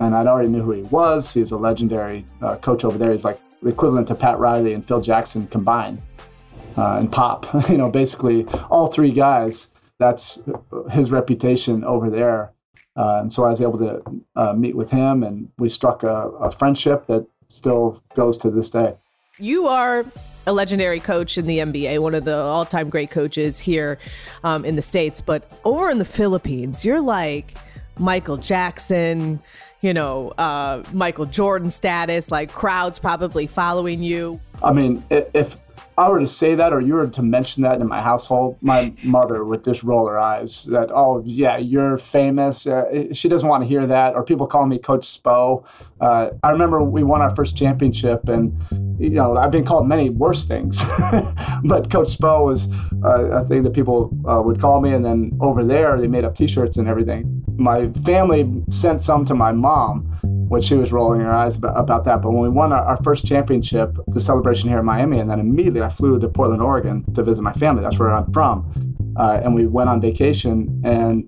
[0.00, 1.32] And I'd already knew who he was.
[1.32, 3.12] He's a legendary uh, coach over there.
[3.12, 6.02] He's like the equivalent to Pat Riley and Phil Jackson combined
[6.76, 7.46] uh, and Pop.
[7.68, 9.68] you know, basically all three guys.
[9.98, 10.40] That's
[10.90, 12.50] his reputation over there.
[12.96, 14.02] Uh, and so I was able to
[14.34, 18.70] uh, meet with him, and we struck a, a friendship that still goes to this
[18.70, 18.96] day.
[19.38, 20.04] You are
[20.46, 23.98] a legendary coach in the NBA, one of the all time great coaches here
[24.44, 25.20] um, in the States.
[25.20, 27.56] But over in the Philippines, you're like
[27.98, 29.40] Michael Jackson,
[29.82, 34.40] you know, uh, Michael Jordan status, like crowds probably following you.
[34.62, 35.56] I mean, if
[36.00, 38.90] I were to say that or you were to mention that in my household, my
[39.04, 42.66] mother would just roll her eyes that, oh, yeah, you're famous.
[42.66, 44.14] Uh, she doesn't want to hear that.
[44.14, 45.62] Or people call me Coach Spo.
[46.00, 48.58] Uh, I remember we won our first championship, and,
[48.98, 50.82] you know, I've been called many worse things.
[51.64, 52.66] but Coach Spo was
[53.04, 54.94] uh, a thing that people uh, would call me.
[54.94, 57.44] And then over there, they made up t shirts and everything.
[57.58, 60.06] My family sent some to my mom
[60.50, 62.20] when she was rolling her eyes about, about that.
[62.20, 65.38] But when we won our, our, first championship, the celebration here in Miami, and then
[65.38, 67.84] immediately I flew to Portland, Oregon to visit my family.
[67.84, 68.66] That's where I'm from.
[69.16, 70.82] Uh, and we went on vacation.
[70.84, 71.24] And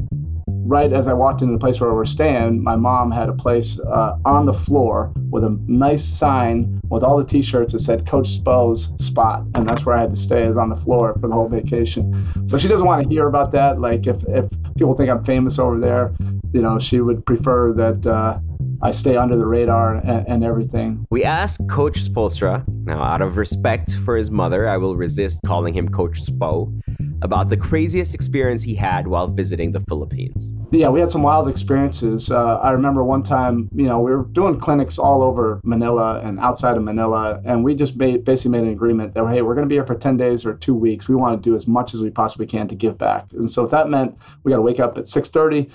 [0.48, 3.32] right as I walked into the place where we were staying, my mom had a
[3.32, 8.04] place uh, on the floor with a nice sign with all the T-shirts that said
[8.04, 11.28] Coach Spo's spot, and that's where I had to stay, is on the floor for
[11.28, 12.28] the whole vacation.
[12.48, 13.80] So she doesn't want to hear about that.
[13.80, 16.12] Like if if people think I'm famous over there,
[16.52, 18.04] you know, she would prefer that.
[18.04, 18.40] Uh,
[18.84, 21.06] I stay under the radar and, and everything.
[21.08, 25.72] We asked Coach Spoelstra, now out of respect for his mother, I will resist calling
[25.72, 26.82] him Coach Spo,
[27.22, 30.52] about the craziest experience he had while visiting the Philippines.
[30.72, 32.30] Yeah, we had some wild experiences.
[32.30, 36.40] Uh, I remember one time, you know, we were doing clinics all over Manila and
[36.40, 39.66] outside of Manila, and we just made, basically made an agreement that, hey, we're going
[39.66, 41.10] to be here for 10 days or two weeks.
[41.10, 43.26] We want to do as much as we possibly can to give back.
[43.32, 45.70] And so if that meant we got to wake up at 6:30,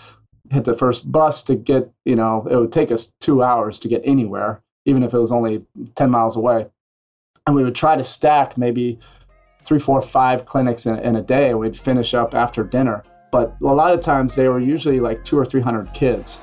[0.51, 3.87] hit the first bus to get, you know, it would take us two hours to
[3.87, 6.67] get anywhere, even if it was only 10 miles away.
[7.45, 8.99] And we would try to stack maybe
[9.63, 13.03] three, four, five clinics in, in a day, and we'd finish up after dinner.
[13.31, 16.41] But a lot of times they were usually like two or 300 kids.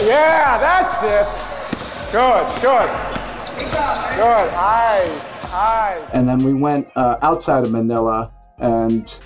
[0.00, 2.12] Yeah, that's it.
[2.12, 3.18] Good, good.
[3.58, 4.50] Good.
[4.54, 6.10] Eyes, eyes.
[6.14, 9.18] And then we went uh, outside of Manila and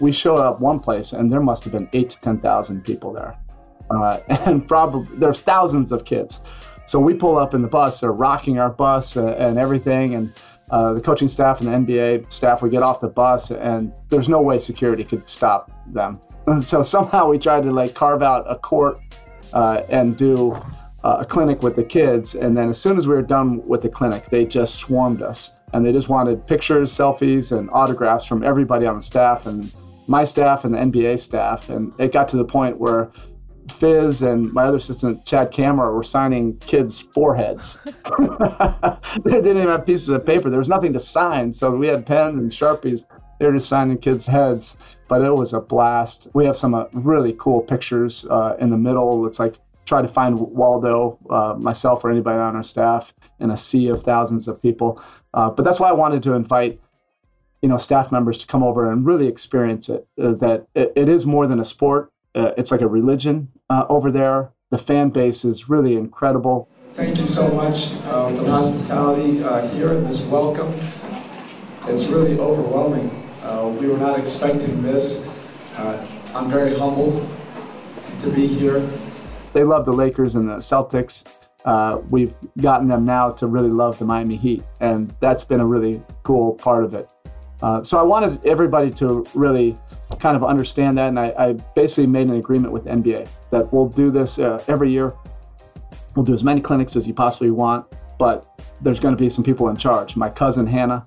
[0.00, 3.38] we showed up one place and there must have been eight to 10,000 people there.
[3.90, 6.40] Uh, and probably there's thousands of kids.
[6.86, 10.14] So we pull up in the bus, they're rocking our bus and, and everything.
[10.14, 10.32] And
[10.70, 14.28] uh, the coaching staff and the NBA staff, we get off the bus and there's
[14.28, 16.20] no way security could stop them.
[16.46, 18.98] And so somehow we tried to like carve out a court
[19.52, 20.52] uh, and do
[21.02, 22.34] uh, a clinic with the kids.
[22.34, 25.52] And then as soon as we were done with the clinic, they just swarmed us
[25.72, 29.72] and they just wanted pictures, selfies, and autographs from everybody on the staff and
[30.10, 31.70] my staff and the NBA staff.
[31.70, 33.12] And it got to the point where
[33.70, 37.78] Fizz and my other assistant Chad Kammerer were signing kids' foreheads.
[37.84, 40.50] they didn't even have pieces of paper.
[40.50, 43.04] There was nothing to sign, so we had pens and sharpies.
[43.38, 46.26] They were just signing kids' heads, but it was a blast.
[46.34, 49.26] We have some uh, really cool pictures uh, in the middle.
[49.28, 49.54] It's like
[49.86, 54.02] try to find Waldo, uh, myself, or anybody on our staff in a sea of
[54.02, 55.00] thousands of people.
[55.32, 56.80] Uh, but that's why I wanted to invite,
[57.62, 60.06] you know, staff members to come over and really experience it.
[60.20, 63.84] Uh, that it, it is more than a sport; uh, it's like a religion uh,
[63.88, 64.50] over there.
[64.70, 66.68] The fan base is really incredible.
[66.94, 70.72] Thank you so much uh, for the hospitality uh, here and this welcome.
[71.86, 73.08] It's really overwhelming.
[73.78, 75.28] we were not expecting this.
[75.76, 77.26] I'm very humbled
[78.20, 78.88] to be here.
[79.52, 81.24] They love the Lakers and the Celtics
[81.64, 85.66] uh, we've gotten them now to really love the Miami Heat, and that's been a
[85.66, 87.08] really cool part of it.
[87.62, 89.76] Uh, so I wanted everybody to really
[90.18, 93.88] kind of understand that, and I, I basically made an agreement with NBA that we'll
[93.88, 95.14] do this uh, every year.
[96.14, 97.86] We'll do as many clinics as you possibly want,
[98.18, 100.16] but there's going to be some people in charge.
[100.16, 101.06] My cousin Hannah,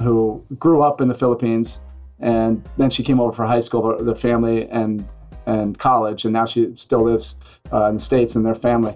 [0.00, 1.80] who grew up in the Philippines,
[2.18, 5.06] and then she came over for high school, the family and
[5.46, 7.36] and college, and now she still lives
[7.72, 8.94] uh, in the states and their family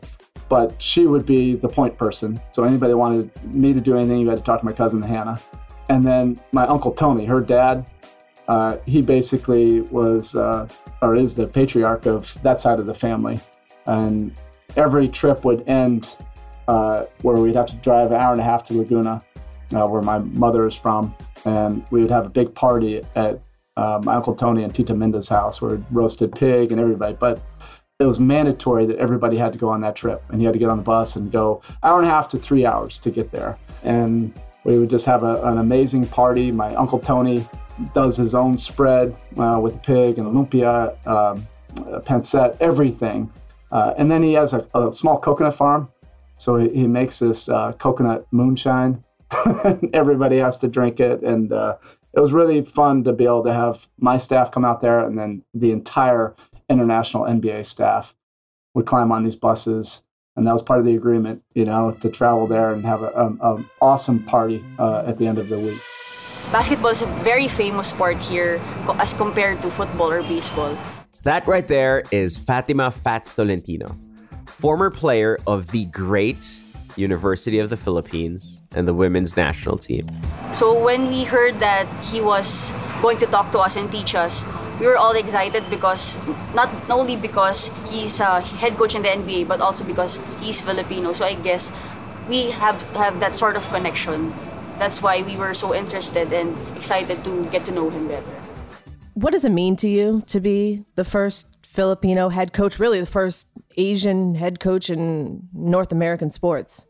[0.48, 2.40] but she would be the point person.
[2.52, 5.40] So anybody wanted me to do anything, you had to talk to my cousin Hannah.
[5.89, 7.87] And then my uncle Tony, her dad,
[8.49, 10.68] uh, he basically was uh,
[11.03, 13.41] or is the patriarch of that side of the family.
[13.87, 14.35] And
[14.76, 16.09] every trip would end
[16.68, 19.22] uh, where we'd have to drive an hour and a half to Laguna,
[19.74, 21.14] uh, where my mother is from,
[21.45, 23.41] and we would have a big party at
[23.76, 27.14] uh, my uncle Tony and Tita Minda's house, where roasted pig and everybody.
[27.18, 27.43] But
[28.01, 30.59] it was mandatory that everybody had to go on that trip and you had to
[30.59, 33.30] get on the bus and go hour and a half to three hours to get
[33.30, 36.50] there and we would just have a, an amazing party.
[36.50, 37.46] My uncle tony
[37.92, 41.46] does his own spread uh, with pig and lumpia um,
[42.02, 43.30] pancit everything.
[43.70, 45.88] Uh, and then he has a, a, small coconut farm.
[46.36, 49.02] So he, he makes this uh, coconut moonshine.
[49.92, 51.22] Everybody has to drink it.
[51.22, 51.76] And uh,
[52.12, 55.18] it was really fun to be able to have my staff come out there and
[55.18, 56.36] then the entire
[56.70, 58.14] international NBA staff
[58.74, 60.03] would climb on these buses,
[60.37, 63.68] and that was part of the agreement, you know, to travel there and have an
[63.80, 65.80] awesome party uh, at the end of the week.
[66.51, 68.61] Basketball is a very famous sport here
[68.99, 70.76] as compared to football or baseball.
[71.22, 73.87] That right there is Fatima Fats Tolentino,
[74.47, 76.37] former player of the great
[76.97, 80.03] University of the Philippines and the women's national team.
[80.53, 82.70] So when we heard that he was
[83.01, 84.45] going to talk to us and teach us,
[84.80, 86.16] we were all excited because
[86.54, 91.12] not only because he's a head coach in the NBA, but also because he's Filipino.
[91.12, 91.70] So I guess
[92.28, 94.32] we have have that sort of connection.
[94.78, 98.32] That's why we were so interested and excited to get to know him better.
[99.14, 103.06] What does it mean to you to be the first Filipino head coach, really the
[103.06, 106.86] first Asian head coach in North American sports?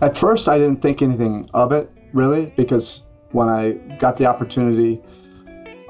[0.00, 3.02] At first, I didn't think anything of it, really, because
[3.32, 5.02] when I got the opportunity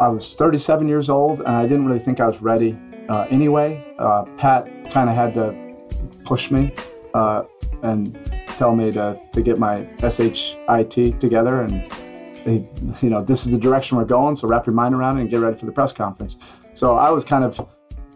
[0.03, 2.77] I was 37 years old and I didn't really think I was ready
[3.09, 3.95] uh, anyway.
[4.01, 5.55] Uh, Pat kind of had to
[6.25, 6.75] push me
[7.15, 7.45] uh,
[7.85, 8.19] and
[8.57, 11.93] tell me to, to get my SHIT together and
[13.01, 15.31] you know this is the direction we're going so wrap your mind around it and
[15.31, 16.39] get ready for the press conference
[16.75, 17.65] so i was kind of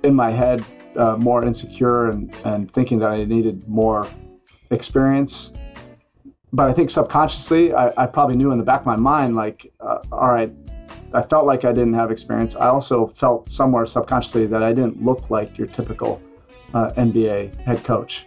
[0.03, 0.65] in my head
[0.97, 4.09] uh, more insecure and, and thinking that i needed more
[4.73, 5.53] experience
[6.53, 9.73] but i think subconsciously I, I probably knew in the back of my mind like
[9.79, 10.53] uh, all right
[11.13, 12.57] I felt like I didn't have experience.
[12.57, 16.21] I also felt somewhere subconsciously that I didn't look like your typical
[16.75, 18.27] uh, NBA head coach.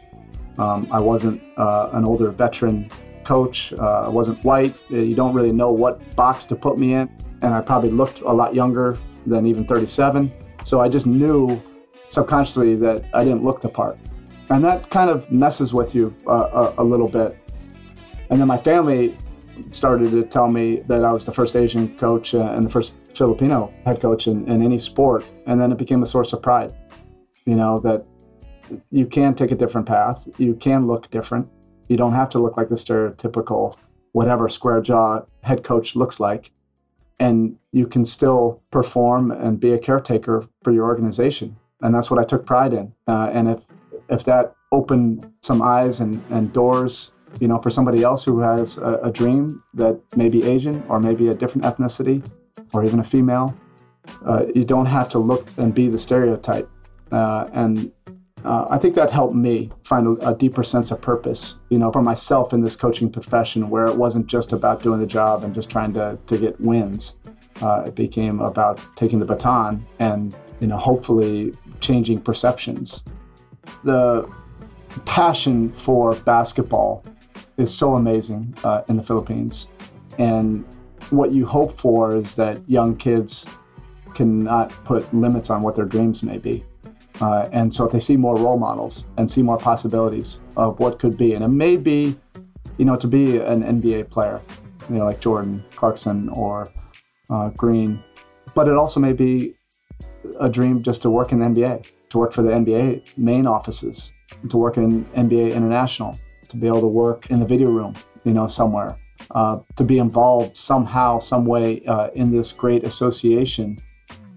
[0.57, 2.89] Um, I wasn't uh, an older veteran
[3.23, 3.73] coach.
[3.73, 4.75] Uh, I wasn't white.
[4.91, 7.09] Uh, you don't really know what box to put me in.
[7.41, 10.31] And I probably looked a lot younger than even 37.
[10.65, 11.61] So I just knew
[12.09, 13.97] subconsciously that I didn't look the part.
[14.49, 17.37] And that kind of messes with you uh, a, a little bit.
[18.29, 19.15] And then my family
[19.71, 22.93] started to tell me that I was the first Asian coach uh, and the first
[23.13, 25.25] Filipino head coach in, in any sport.
[25.45, 26.73] And then it became a source of pride,
[27.45, 28.05] you know, that
[28.91, 31.47] you can take a different path, you can look different.
[31.87, 33.75] You don't have to look like the stereotypical,
[34.11, 36.51] whatever square jaw head coach looks like.
[37.19, 41.55] and you can still perform and be a caretaker for your organization.
[41.81, 42.93] And that's what I took pride in.
[43.07, 43.65] Uh, and if
[44.09, 48.77] if that opened some eyes and, and doors, you know, for somebody else who has
[48.77, 52.23] a, a dream that may be Asian or maybe a different ethnicity
[52.73, 53.55] or even a female,
[54.25, 56.69] uh, you don't have to look and be the stereotype.
[57.11, 57.91] Uh, and
[58.45, 61.91] uh, I think that helped me find a, a, deeper sense of purpose, you know,
[61.91, 65.53] for myself in this coaching profession, where it wasn't just about doing the job and
[65.53, 67.17] just trying to to get wins.
[67.61, 73.03] Uh, it became about taking the baton and you know hopefully changing perceptions.
[73.83, 74.29] The
[75.05, 77.03] passion for basketball
[77.59, 79.67] is so amazing uh, in the Philippines,
[80.17, 80.65] and
[81.09, 83.45] what you hope for is that young kids
[84.15, 86.63] cannot put limits on what their dreams may be.
[87.21, 90.99] Uh, and so if they see more role models and see more possibilities of what
[90.99, 92.15] could be, and it may be,
[92.77, 94.41] you know, to be an NBA player,
[94.89, 96.69] you know, like Jordan Clarkson or
[97.29, 98.01] uh, Green,
[98.55, 99.53] but it also may be
[100.39, 104.11] a dream just to work in the NBA, to work for the NBA main offices,
[104.49, 106.17] to work in NBA International,
[106.49, 108.97] to be able to work in the video room, you know, somewhere,
[109.31, 113.77] uh, to be involved somehow, some way uh, in this great association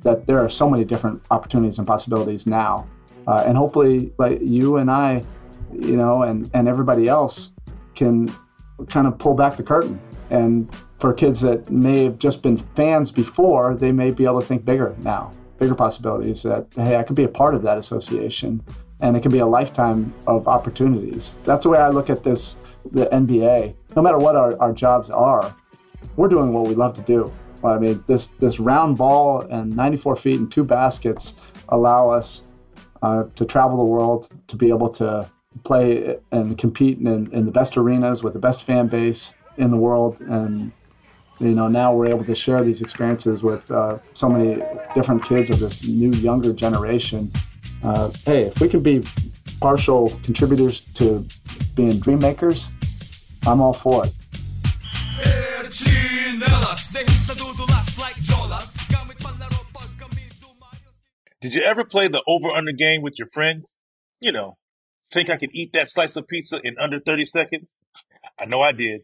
[0.02, 2.86] that there are so many different opportunities and possibilities now.
[3.26, 5.22] Uh, and hopefully, like you and I,
[5.72, 7.52] you know, and, and everybody else
[7.94, 8.32] can
[8.88, 10.00] kind of pull back the curtain.
[10.30, 14.46] And for kids that may have just been fans before, they may be able to
[14.46, 18.62] think bigger now, bigger possibilities that, hey, I could be a part of that association
[19.02, 21.34] and it can be a lifetime of opportunities.
[21.44, 22.56] That's the way I look at this,
[22.92, 23.74] the NBA.
[23.96, 25.54] No matter what our, our jobs are,
[26.16, 27.30] we're doing what we love to do.
[27.64, 31.34] I mean, this this round ball and 94 feet and two baskets
[31.68, 32.42] allow us
[33.02, 35.30] uh, to travel the world, to be able to
[35.64, 39.76] play and compete in, in the best arenas with the best fan base in the
[39.76, 40.72] world, and
[41.38, 44.60] you know now we're able to share these experiences with uh, so many
[44.94, 47.30] different kids of this new younger generation.
[47.82, 49.04] Uh, hey, if we can be
[49.60, 51.26] partial contributors to
[51.74, 52.68] being dream makers,
[53.46, 54.12] I'm all for it.
[61.40, 63.78] Did you ever play the over under game with your friends?
[64.20, 64.58] You know,
[65.10, 67.78] think I could eat that slice of pizza in under 30 seconds?
[68.38, 69.02] I know I did.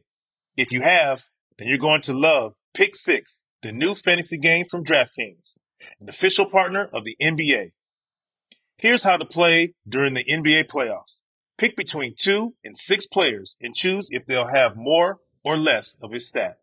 [0.57, 1.25] If you have,
[1.59, 5.59] then you're going to love Pick Six, the new fantasy game from DraftKings,
[6.01, 7.73] an official partner of the NBA.
[8.79, 11.21] Here's how to play during the NBA playoffs.
[11.57, 16.13] Pick between two and six players and choose if they'll have more or less of
[16.13, 16.59] his stat.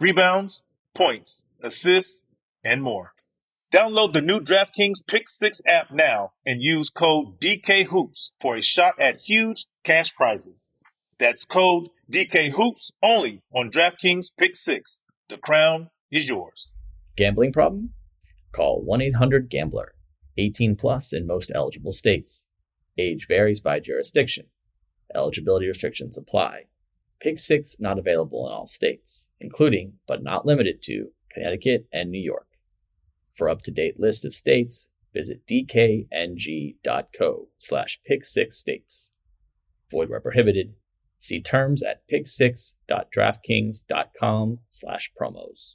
[0.00, 2.24] Rebounds, points, assists,
[2.64, 3.12] and more.
[3.72, 8.94] Download the new DraftKings Pick 6 app now and use code DKHOOPS for a shot
[8.98, 10.70] at huge cash prizes.
[11.18, 15.02] That's code DKHOOPS only on DraftKings Pick 6.
[15.28, 16.74] The crown is yours.
[17.14, 17.90] Gambling problem?
[18.50, 19.93] Call 1 800 Gambler.
[20.36, 22.46] 18 plus in most eligible states.
[22.98, 24.46] Age varies by jurisdiction.
[25.14, 26.64] Eligibility restrictions apply.
[27.20, 32.20] Pick 6 not available in all states, including, but not limited to, Connecticut and New
[32.20, 32.46] York.
[33.34, 39.10] For up-to-date list of states, visit dkng.co slash pick6states.
[39.90, 40.74] Void where prohibited.
[41.18, 45.74] See terms at pick6.draftkings.com slash promos.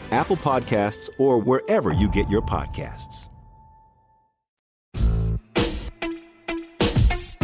[0.11, 3.27] Apple Podcasts, or wherever you get your podcasts.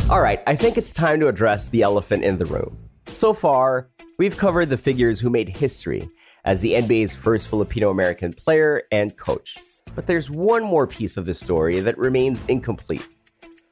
[0.10, 2.78] All right, I think it's time to address the elephant in the room.
[3.08, 6.10] So far, we've covered the figures who made history
[6.46, 9.58] as the NBA's first Filipino American player and coach.
[9.96, 13.06] But there's one more piece of this story that remains incomplete.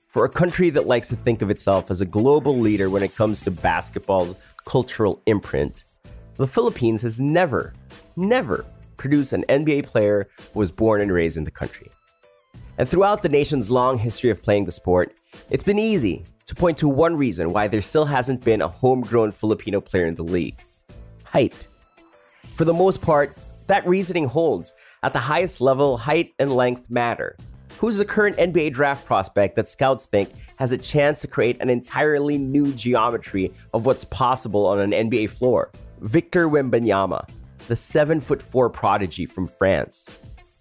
[0.09, 3.15] For a country that likes to think of itself as a global leader when it
[3.15, 4.35] comes to basketball's
[4.65, 5.85] cultural imprint,
[6.35, 7.71] the Philippines has never,
[8.17, 8.65] never
[8.97, 11.89] produced an NBA player who was born and raised in the country.
[12.77, 15.17] And throughout the nation's long history of playing the sport,
[15.49, 19.31] it's been easy to point to one reason why there still hasn't been a homegrown
[19.31, 20.61] Filipino player in the league
[21.35, 21.67] height.
[22.55, 23.37] For the most part,
[23.67, 24.73] that reasoning holds.
[25.03, 27.35] At the highest level, height and length matter.
[27.77, 31.69] Who's the current NBA draft prospect that scouts think has a chance to create an
[31.69, 35.71] entirely new geometry of what's possible on an NBA floor?
[35.99, 37.27] Victor Wembanyama,
[37.67, 40.07] the 7 foot 4 prodigy from France.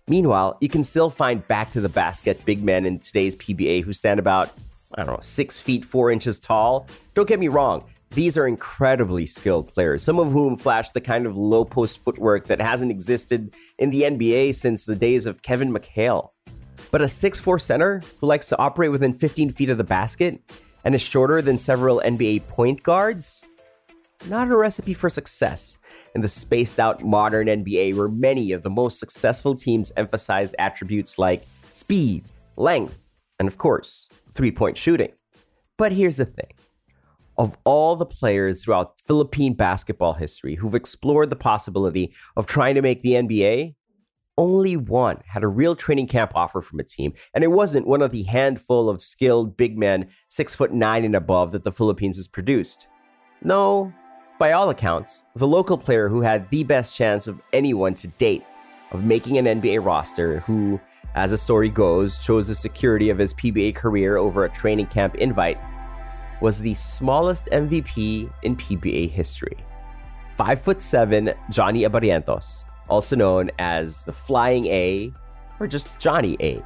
[0.08, 3.92] Meanwhile, you can still find back to the basket big men in today's PBA who
[3.92, 4.50] stand about,
[4.94, 6.86] I don't know, 6 feet 4 inches tall.
[7.14, 7.84] Don't get me wrong,
[8.14, 12.46] these are incredibly skilled players, some of whom flash the kind of low post footwork
[12.46, 16.28] that hasn't existed in the NBA since the days of Kevin McHale.
[16.92, 20.40] But a 6'4 center who likes to operate within 15 feet of the basket
[20.84, 23.44] and is shorter than several NBA point guards?
[24.28, 25.76] Not a recipe for success
[26.14, 31.18] in the spaced out modern NBA where many of the most successful teams emphasize attributes
[31.18, 32.24] like speed,
[32.56, 32.98] length,
[33.38, 35.12] and of course, three point shooting.
[35.76, 36.52] But here's the thing
[37.36, 42.82] of all the players throughout Philippine basketball history who've explored the possibility of trying to
[42.82, 43.74] make the NBA,
[44.38, 48.02] only one had a real training camp offer from a team, and it wasn't one
[48.02, 52.16] of the handful of skilled big men, six foot nine and above, that the Philippines
[52.16, 52.86] has produced.
[53.42, 53.92] No,
[54.38, 58.44] by all accounts, the local player who had the best chance of anyone to date
[58.90, 60.80] of making an NBA roster, who,
[61.14, 65.14] as the story goes, chose the security of his PBA career over a training camp
[65.16, 65.58] invite,
[66.40, 69.56] was the smallest MVP in PBA history.
[70.36, 75.12] Five foot seven Johnny Abarrientos, also known as the Flying A
[75.60, 76.62] or just Johnny A.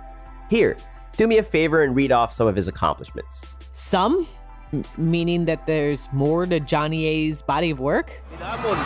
[0.49, 0.77] Here,
[1.17, 3.43] do me a favor and read off some of his accomplishments.
[3.73, 4.27] Some?
[4.73, 8.13] M- meaning that there's more to Johnny A's body of work?
[8.37, 8.77] Inamon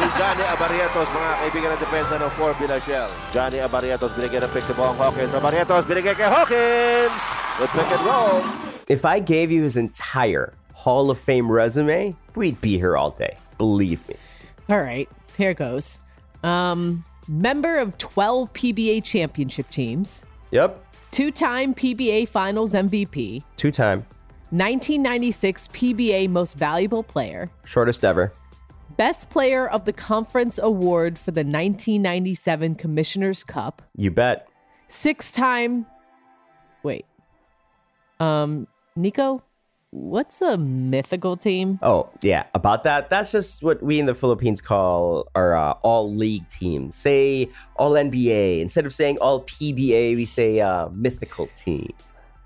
[0.00, 3.10] ni Johnny Abarrientos, mga kaibigan ng depensa ng 4 Shell.
[3.32, 5.32] Johnny Abarrientos binigyan ng pick to Bong Hawkins.
[5.32, 7.20] Abarrientos binigyan kay Hawkins
[7.60, 8.40] with pick and roll.
[8.88, 13.36] If I gave you his entire Hall of Fame resume, we'd be here all day.
[13.58, 14.16] Believe me.
[14.68, 16.00] All right, here goes.
[16.44, 20.80] Um, member of 12 PBA championship teams, Yep.
[21.10, 24.04] two time PBA Finals MVP, Two time.
[24.50, 28.32] 1996 PBA Most Valuable Player, Shortest ever.
[28.96, 34.48] Best Player of the Conference Award for the 1997 Commissioner's Cup, You bet.
[34.88, 35.84] six time.
[36.82, 37.04] Wait.
[38.20, 39.42] Um, Nikko,
[39.90, 41.78] what's a mythical team?
[41.82, 42.44] Oh, yeah.
[42.54, 46.90] About that, that's just what we in the Philippines call our uh, all league team.
[46.92, 48.60] Say all NBA.
[48.60, 51.92] Instead of saying all PBA, we say uh, mythical team.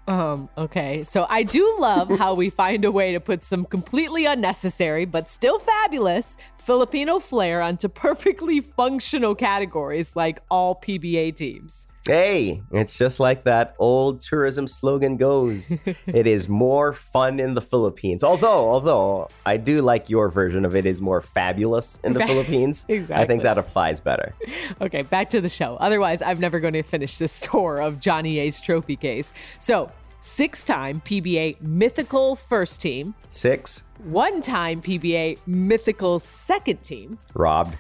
[0.06, 1.04] Um, okay.
[1.04, 5.30] So I do love how we find a way to put some completely unnecessary but
[5.30, 11.86] still fabulous Filipino flair onto perfectly functional categories like all PBA teams.
[12.06, 15.70] Hey, it's just like that old tourism slogan goes.
[16.06, 18.24] it is more fun in the Philippines.
[18.24, 22.84] Although, although I do like your version of it is more fabulous in the Philippines.
[22.88, 23.22] Exactly.
[23.22, 24.34] I think that applies better.
[24.80, 25.76] Okay, back to the show.
[25.76, 29.32] Otherwise, I'm never going to finish this tour of Johnny A's trophy case.
[29.58, 37.76] So, six time PBA mythical first team, Six, one time PBA mythical second team, robbed.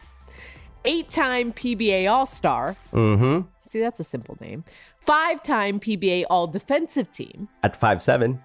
[0.84, 2.76] eight time PBA All Star.
[2.92, 3.48] Mm-hmm.
[3.70, 4.64] See, that's a simple name.
[4.96, 8.42] Five time PBA All Defensive Team, At five seven.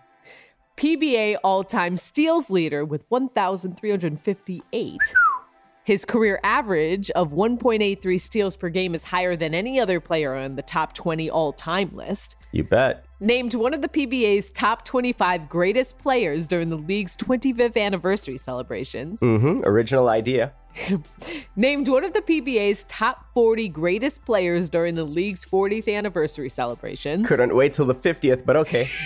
[0.78, 5.00] PBA all time steals leader with 1,358.
[5.84, 10.58] His career average of 1.83 steals per game is higher than any other player on
[10.58, 12.36] the top 20 all time list.
[12.52, 13.06] You bet.
[13.20, 19.22] Named one of the PBA's top 25 greatest players during the league's 25th anniversary celebrations.
[19.22, 19.62] Mm-hmm.
[19.64, 20.54] Original idea.
[21.56, 27.28] Named one of the PBA's top 40 greatest players during the league's 40th anniversary celebrations.
[27.28, 28.88] Couldn't wait till the 50th, but okay.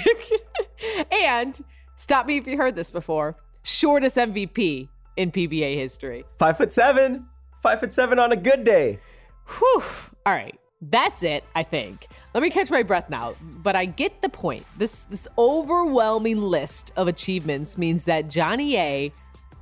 [1.11, 1.59] And
[1.97, 3.35] stop me if you heard this before.
[3.63, 6.23] Shortest MVP in PBA history.
[6.37, 7.25] five foot seven.
[7.61, 8.99] Five foot seven on a good day.
[9.47, 9.83] Whew.
[10.25, 10.57] All right.
[10.81, 12.07] That's it, I think.
[12.33, 13.35] Let me catch my breath now.
[13.41, 14.65] But I get the point.
[14.77, 19.11] This this overwhelming list of achievements means that Johnny A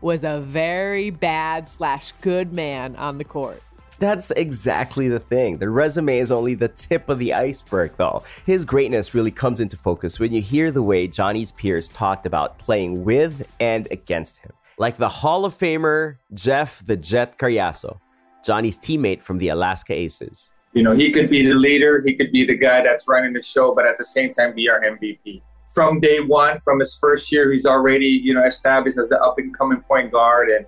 [0.02, 3.62] was a very bad slash good man on the court.
[4.00, 5.58] That's exactly the thing.
[5.58, 8.24] The resume is only the tip of the iceberg, though.
[8.46, 12.60] His greatness really comes into focus when you hear the way Johnny's peers talked about
[12.60, 14.52] playing with and against him.
[14.78, 17.98] Like the Hall of Famer Jeff the Jet Cariaso,
[18.46, 20.52] Johnny's teammate from the Alaska Aces.
[20.74, 23.42] You know, he could be the leader, he could be the guy that's running the
[23.42, 25.42] show, but at the same time be our MVP.
[25.68, 29.38] From day one, from his first year, he's already, you know, established as the up
[29.38, 30.50] and coming point guard.
[30.50, 30.66] And,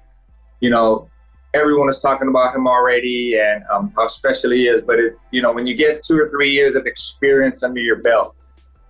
[0.60, 1.10] you know,
[1.54, 4.84] everyone is talking about him already and um, how special he is.
[4.84, 7.98] But it, you know, when you get two or three years of experience under your
[7.98, 8.36] belt,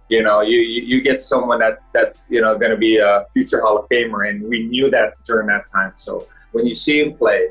[0.10, 3.26] you know, you you, you get someone that that's you know going to be a
[3.32, 5.94] future Hall of Famer, and we knew that during that time.
[5.96, 7.50] So when you see him play,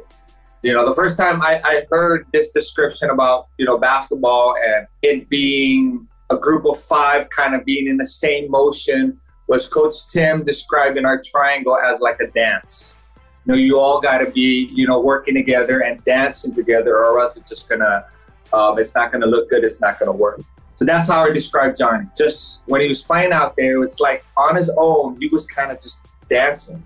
[0.62, 4.88] you know, the first time I, I heard this description about you know basketball and
[5.02, 10.08] it being a group of five kind of being in the same motion was Coach
[10.08, 12.94] Tim describing our triangle as like a dance
[13.48, 17.18] you know, you all got to be, you know, working together and dancing together, or
[17.18, 18.04] else it's just gonna,
[18.52, 19.64] um, it's not gonna look good.
[19.64, 20.42] It's not gonna work.
[20.76, 22.06] So that's how I describe Johnny.
[22.16, 25.46] Just when he was playing out there, it was like on his own, he was
[25.46, 26.84] kind of just dancing,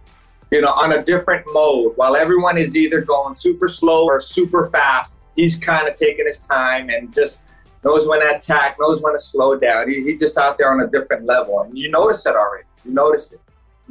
[0.53, 1.95] you know, on a different mode.
[1.97, 6.38] While everyone is either going super slow or super fast, he's kind of taking his
[6.38, 7.43] time and just
[7.85, 9.89] knows when to attack, knows when to slow down.
[9.89, 12.64] He, he's just out there on a different level, and you notice it already.
[12.85, 13.41] You notice it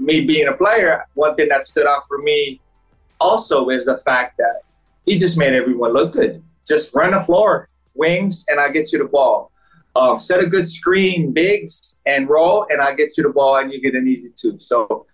[0.02, 2.60] me being a player, one thing that stood out for me
[3.20, 4.62] also is the fact that
[5.06, 6.44] he just made everyone look good.
[6.68, 9.52] Just run the floor, wings, and I get you the ball.
[9.96, 13.72] Um, set a good screen, bigs, and roll, and I get you the ball, and
[13.72, 14.58] you get an easy two.
[14.60, 15.06] So,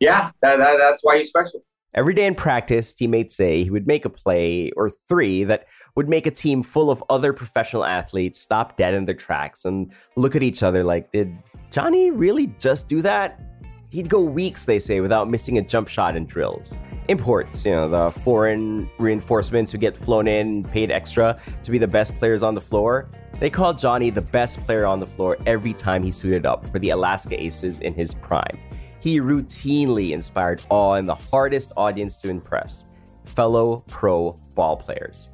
[0.00, 1.62] yeah, that, that, that's why he's special.
[1.94, 6.08] Every day in practice, teammates say he would make a play or three that would
[6.08, 10.34] make a team full of other professional athletes stop dead in their tracks and look
[10.34, 11.36] at each other like, did
[11.70, 13.40] Johnny really just do that?
[13.90, 16.78] He'd go weeks, they say, without missing a jump shot in drills.
[17.08, 21.86] Imports, you know, the foreign reinforcements who get flown in, paid extra to be the
[21.86, 23.10] best players on the floor.
[23.38, 26.78] They call Johnny the best player on the floor every time he suited up for
[26.78, 28.58] the Alaska Aces in his prime.
[29.00, 32.86] He routinely inspired awe in the hardest audience to impress
[33.24, 35.28] fellow pro ball players.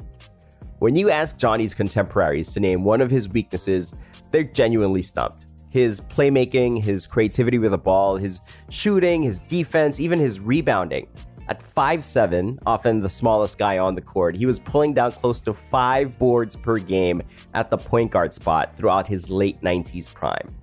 [0.78, 3.94] When you ask Johnny's contemporaries to name one of his weaknesses,
[4.30, 10.18] they're genuinely stumped his playmaking, his creativity with the ball, his shooting, his defense, even
[10.18, 11.06] his rebounding.
[11.48, 15.52] At 5'7, often the smallest guy on the court, he was pulling down close to
[15.52, 17.22] five boards per game
[17.52, 20.54] at the point guard spot throughout his late 90s prime.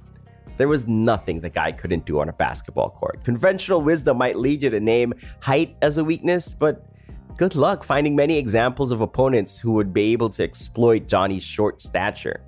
[0.57, 3.23] There was nothing the guy couldn't do on a basketball court.
[3.23, 6.87] Conventional wisdom might lead you to name height as a weakness, but
[7.37, 11.81] good luck finding many examples of opponents who would be able to exploit Johnny's short
[11.81, 12.41] stature.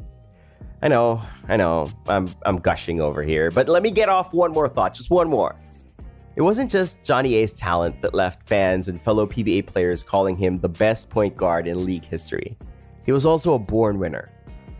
[0.81, 4.51] I know, I know, I'm, I'm gushing over here, but let me get off one
[4.51, 5.55] more thought, just one more.
[6.35, 10.59] It wasn't just Johnny A's talent that left fans and fellow PBA players calling him
[10.59, 12.55] the best point guard in league history.
[13.05, 14.29] He was also a born winner,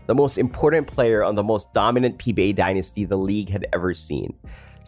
[0.06, 4.34] the most important player on the most dominant PBA dynasty the league had ever seen.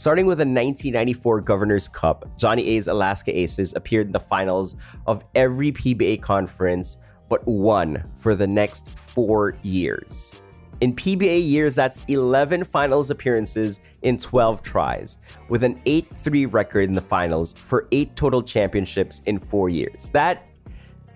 [0.01, 4.75] Starting with the 1994 Governor's Cup, Johnny A's Alaska Aces appeared in the finals
[5.07, 6.97] of every PBA conference
[7.29, 10.41] but one for the next four years.
[10.81, 15.19] In PBA years, that's 11 finals appearances in 12 tries,
[15.51, 20.09] with an 8 3 record in the finals for eight total championships in four years.
[20.15, 20.47] That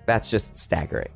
[0.04, 1.08] That's just staggering.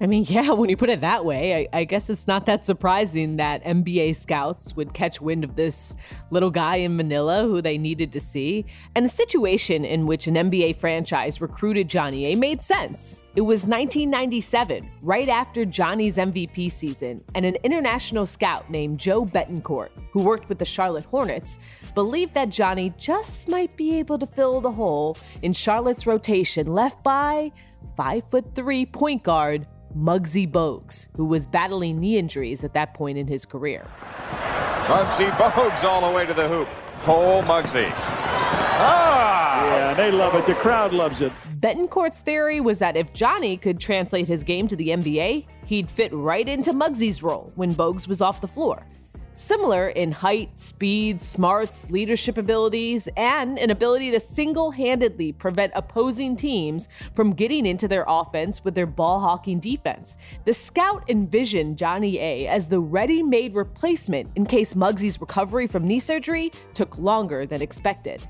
[0.00, 2.64] I mean, yeah, when you put it that way, I, I, guess it's not that
[2.64, 5.96] surprising that NBA scouts would catch wind of this
[6.30, 8.66] little guy in Manila who they needed to see.
[8.94, 13.22] And the situation in which an NBA franchise recruited Johnny A made sense.
[13.36, 19.90] It was 1997, right after Johnny's MVP season, and an international scout named Joe Betancourt,
[20.10, 21.58] who worked with the Charlotte Hornets,
[21.94, 27.02] believed that Johnny just might be able to fill the hole in Charlotte's rotation left
[27.02, 27.52] by
[27.98, 29.66] 5'3 point guard
[29.96, 33.86] Muggsy Bogues, who was battling knee injuries at that point in his career.
[34.88, 36.68] Muggsy Bogues all the way to the hoop.
[37.06, 37.90] Oh, Muggsy.
[38.78, 39.64] Ah!
[39.64, 40.44] Yeah, they love it.
[40.44, 41.32] The crowd loves it.
[41.60, 46.12] Betancourt's theory was that if Johnny could translate his game to the NBA, he'd fit
[46.12, 48.86] right into Muggsy's role when Bogues was off the floor.
[49.38, 56.36] Similar in height, speed, smarts, leadership abilities, and an ability to single handedly prevent opposing
[56.36, 60.16] teams from getting into their offense with their ball hawking defense.
[60.46, 65.86] The scout envisioned Johnny A as the ready made replacement in case Muggsy's recovery from
[65.86, 68.26] knee surgery took longer than expected.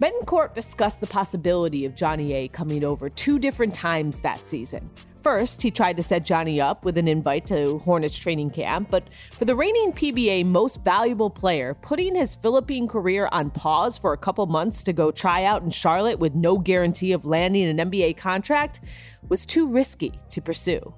[0.00, 4.90] Betancourt discussed the possibility of Johnny A coming over two different times that season.
[5.22, 9.04] First, he tried to set Johnny up with an invite to Hornets training camp, but
[9.30, 14.18] for the reigning PBA most valuable player, putting his Philippine career on pause for a
[14.18, 18.18] couple months to go try out in Charlotte with no guarantee of landing an NBA
[18.18, 18.80] contract
[19.30, 20.94] was too risky to pursue.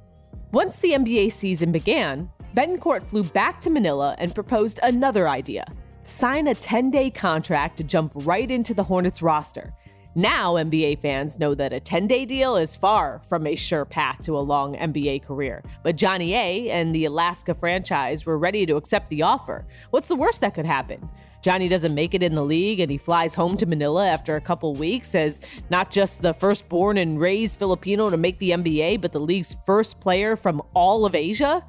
[0.50, 5.64] Once the NBA season began, Betancourt flew back to Manila and proposed another idea
[6.08, 9.72] sign a 10 day contract to jump right into the Hornets roster.
[10.14, 14.22] Now, NBA fans know that a 10 day deal is far from a sure path
[14.22, 15.62] to a long NBA career.
[15.82, 19.66] But Johnny A and the Alaska franchise were ready to accept the offer.
[19.90, 21.08] What's the worst that could happen?
[21.42, 24.40] Johnny doesn't make it in the league and he flies home to Manila after a
[24.40, 25.40] couple weeks as
[25.70, 30.00] not just the firstborn and raised Filipino to make the NBA, but the league's first
[30.00, 31.64] player from all of Asia?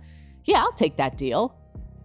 [0.45, 1.55] Yeah, I'll take that deal.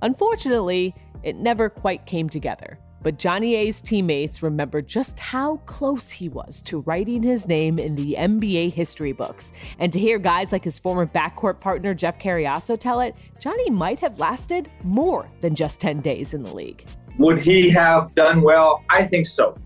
[0.03, 0.95] Unfortunately,
[1.25, 2.79] it never quite came together.
[3.03, 7.95] But Johnny A's teammates remember just how close he was to writing his name in
[7.95, 9.53] the NBA history books.
[9.79, 13.99] And to hear guys like his former backcourt partner Jeff Cariaso tell it, Johnny might
[13.99, 16.87] have lasted more than just 10 days in the league.
[17.19, 18.83] Would he have done well?
[18.89, 19.59] I think so.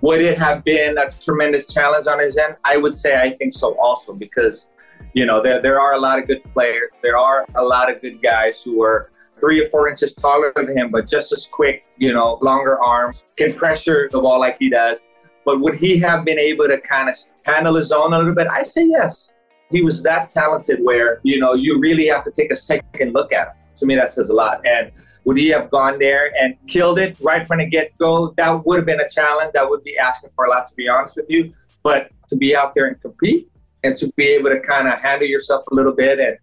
[0.00, 2.56] Would it have been a tremendous challenge on his end?
[2.64, 4.68] I would say I think so also because,
[5.12, 6.92] you know, there, there are a lot of good players.
[7.02, 9.10] There are a lot of good guys who are
[9.40, 13.24] three or four inches taller than him, but just as quick, you know, longer arms,
[13.36, 14.98] can pressure the ball like he does.
[15.44, 18.48] But would he have been able to kind of handle his own a little bit?
[18.48, 19.32] I say yes.
[19.70, 23.32] He was that talented where, you know, you really have to take a second look
[23.32, 23.54] at him.
[23.76, 24.66] To me, that says a lot.
[24.66, 24.90] And
[25.24, 28.34] would he have gone there and killed it right from the get go?
[28.36, 29.52] That would have been a challenge.
[29.54, 31.52] That would be asking for a lot, to be honest with you.
[31.82, 33.50] But to be out there and compete
[33.84, 36.36] and to be able to kind of handle yourself a little bit and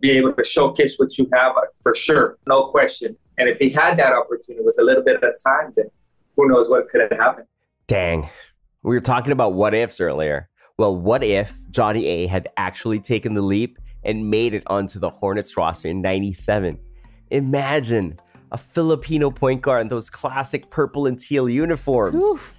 [0.00, 3.16] be able to showcase what you have uh, for sure, no question.
[3.38, 5.86] And if he had that opportunity with a little bit of time, then
[6.36, 7.46] who knows what could have happened.
[7.86, 8.28] Dang.
[8.82, 10.48] We were talking about what ifs earlier.
[10.78, 15.10] Well, what if Johnny A had actually taken the leap and made it onto the
[15.10, 16.78] Hornets roster in 97?
[17.30, 18.18] Imagine
[18.52, 22.22] a Filipino point guard in those classic purple and teal uniforms.
[22.22, 22.52] Oof.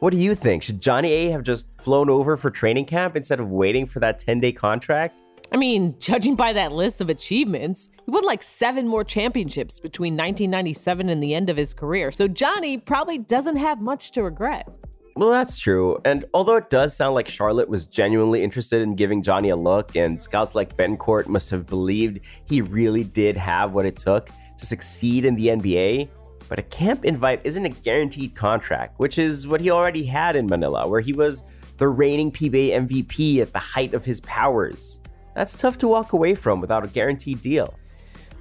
[0.00, 0.62] What do you think?
[0.62, 4.18] Should Johnny A have just flown over for training camp instead of waiting for that
[4.18, 5.20] 10 day contract?
[5.52, 10.14] I mean, judging by that list of achievements, he won like seven more championships between
[10.14, 12.12] 1997 and the end of his career.
[12.12, 14.68] So Johnny probably doesn't have much to regret.
[15.16, 15.98] Well, that's true.
[16.04, 19.96] And although it does sound like Charlotte was genuinely interested in giving Johnny a look,
[19.96, 24.64] and scouts like Betancourt must have believed he really did have what it took to
[24.64, 26.08] succeed in the NBA,
[26.48, 30.46] but a camp invite isn't a guaranteed contract, which is what he already had in
[30.46, 31.42] Manila, where he was
[31.78, 34.97] the reigning PBA MVP at the height of his powers.
[35.38, 37.78] That's tough to walk away from without a guaranteed deal.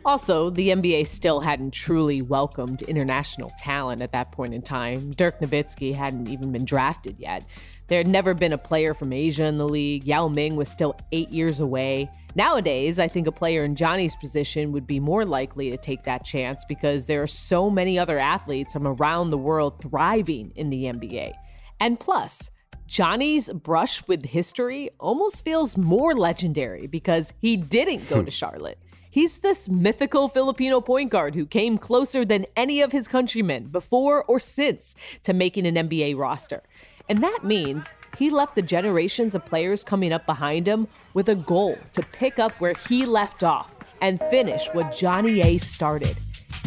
[0.04, 5.12] Also, the NBA still hadn't truly welcomed international talent at that point in time.
[5.12, 7.46] Dirk Nowitzki hadn't even been drafted yet.
[7.86, 10.06] There had never been a player from Asia in the league.
[10.06, 12.10] Yao Ming was still eight years away.
[12.34, 16.26] Nowadays, I think a player in Johnny's position would be more likely to take that
[16.26, 20.86] chance because there are so many other athletes from around the world thriving in the
[20.86, 21.34] NBA.
[21.80, 22.50] And plus,
[22.88, 28.30] Johnny's brush with history almost feels more legendary because he didn't go to hmm.
[28.30, 28.80] Charlotte.
[29.10, 34.24] He's this mythical Filipino point guard who came closer than any of his countrymen before
[34.26, 36.64] or since to making an NBA roster.
[37.10, 41.36] And that means he left the generations of players coming up behind him with a
[41.36, 46.18] goal to pick up where he left off and finish what Johnny A started.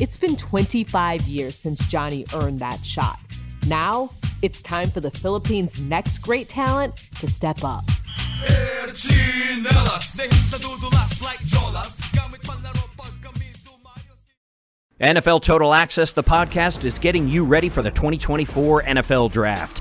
[0.00, 3.20] It's been 25 years since Johnny earned that shot.
[3.66, 4.10] Now,
[4.43, 7.84] it's time for the Philippines' next great talent to step up.
[15.01, 19.80] NFL Total Access, the podcast, is getting you ready for the 2024 NFL Draft.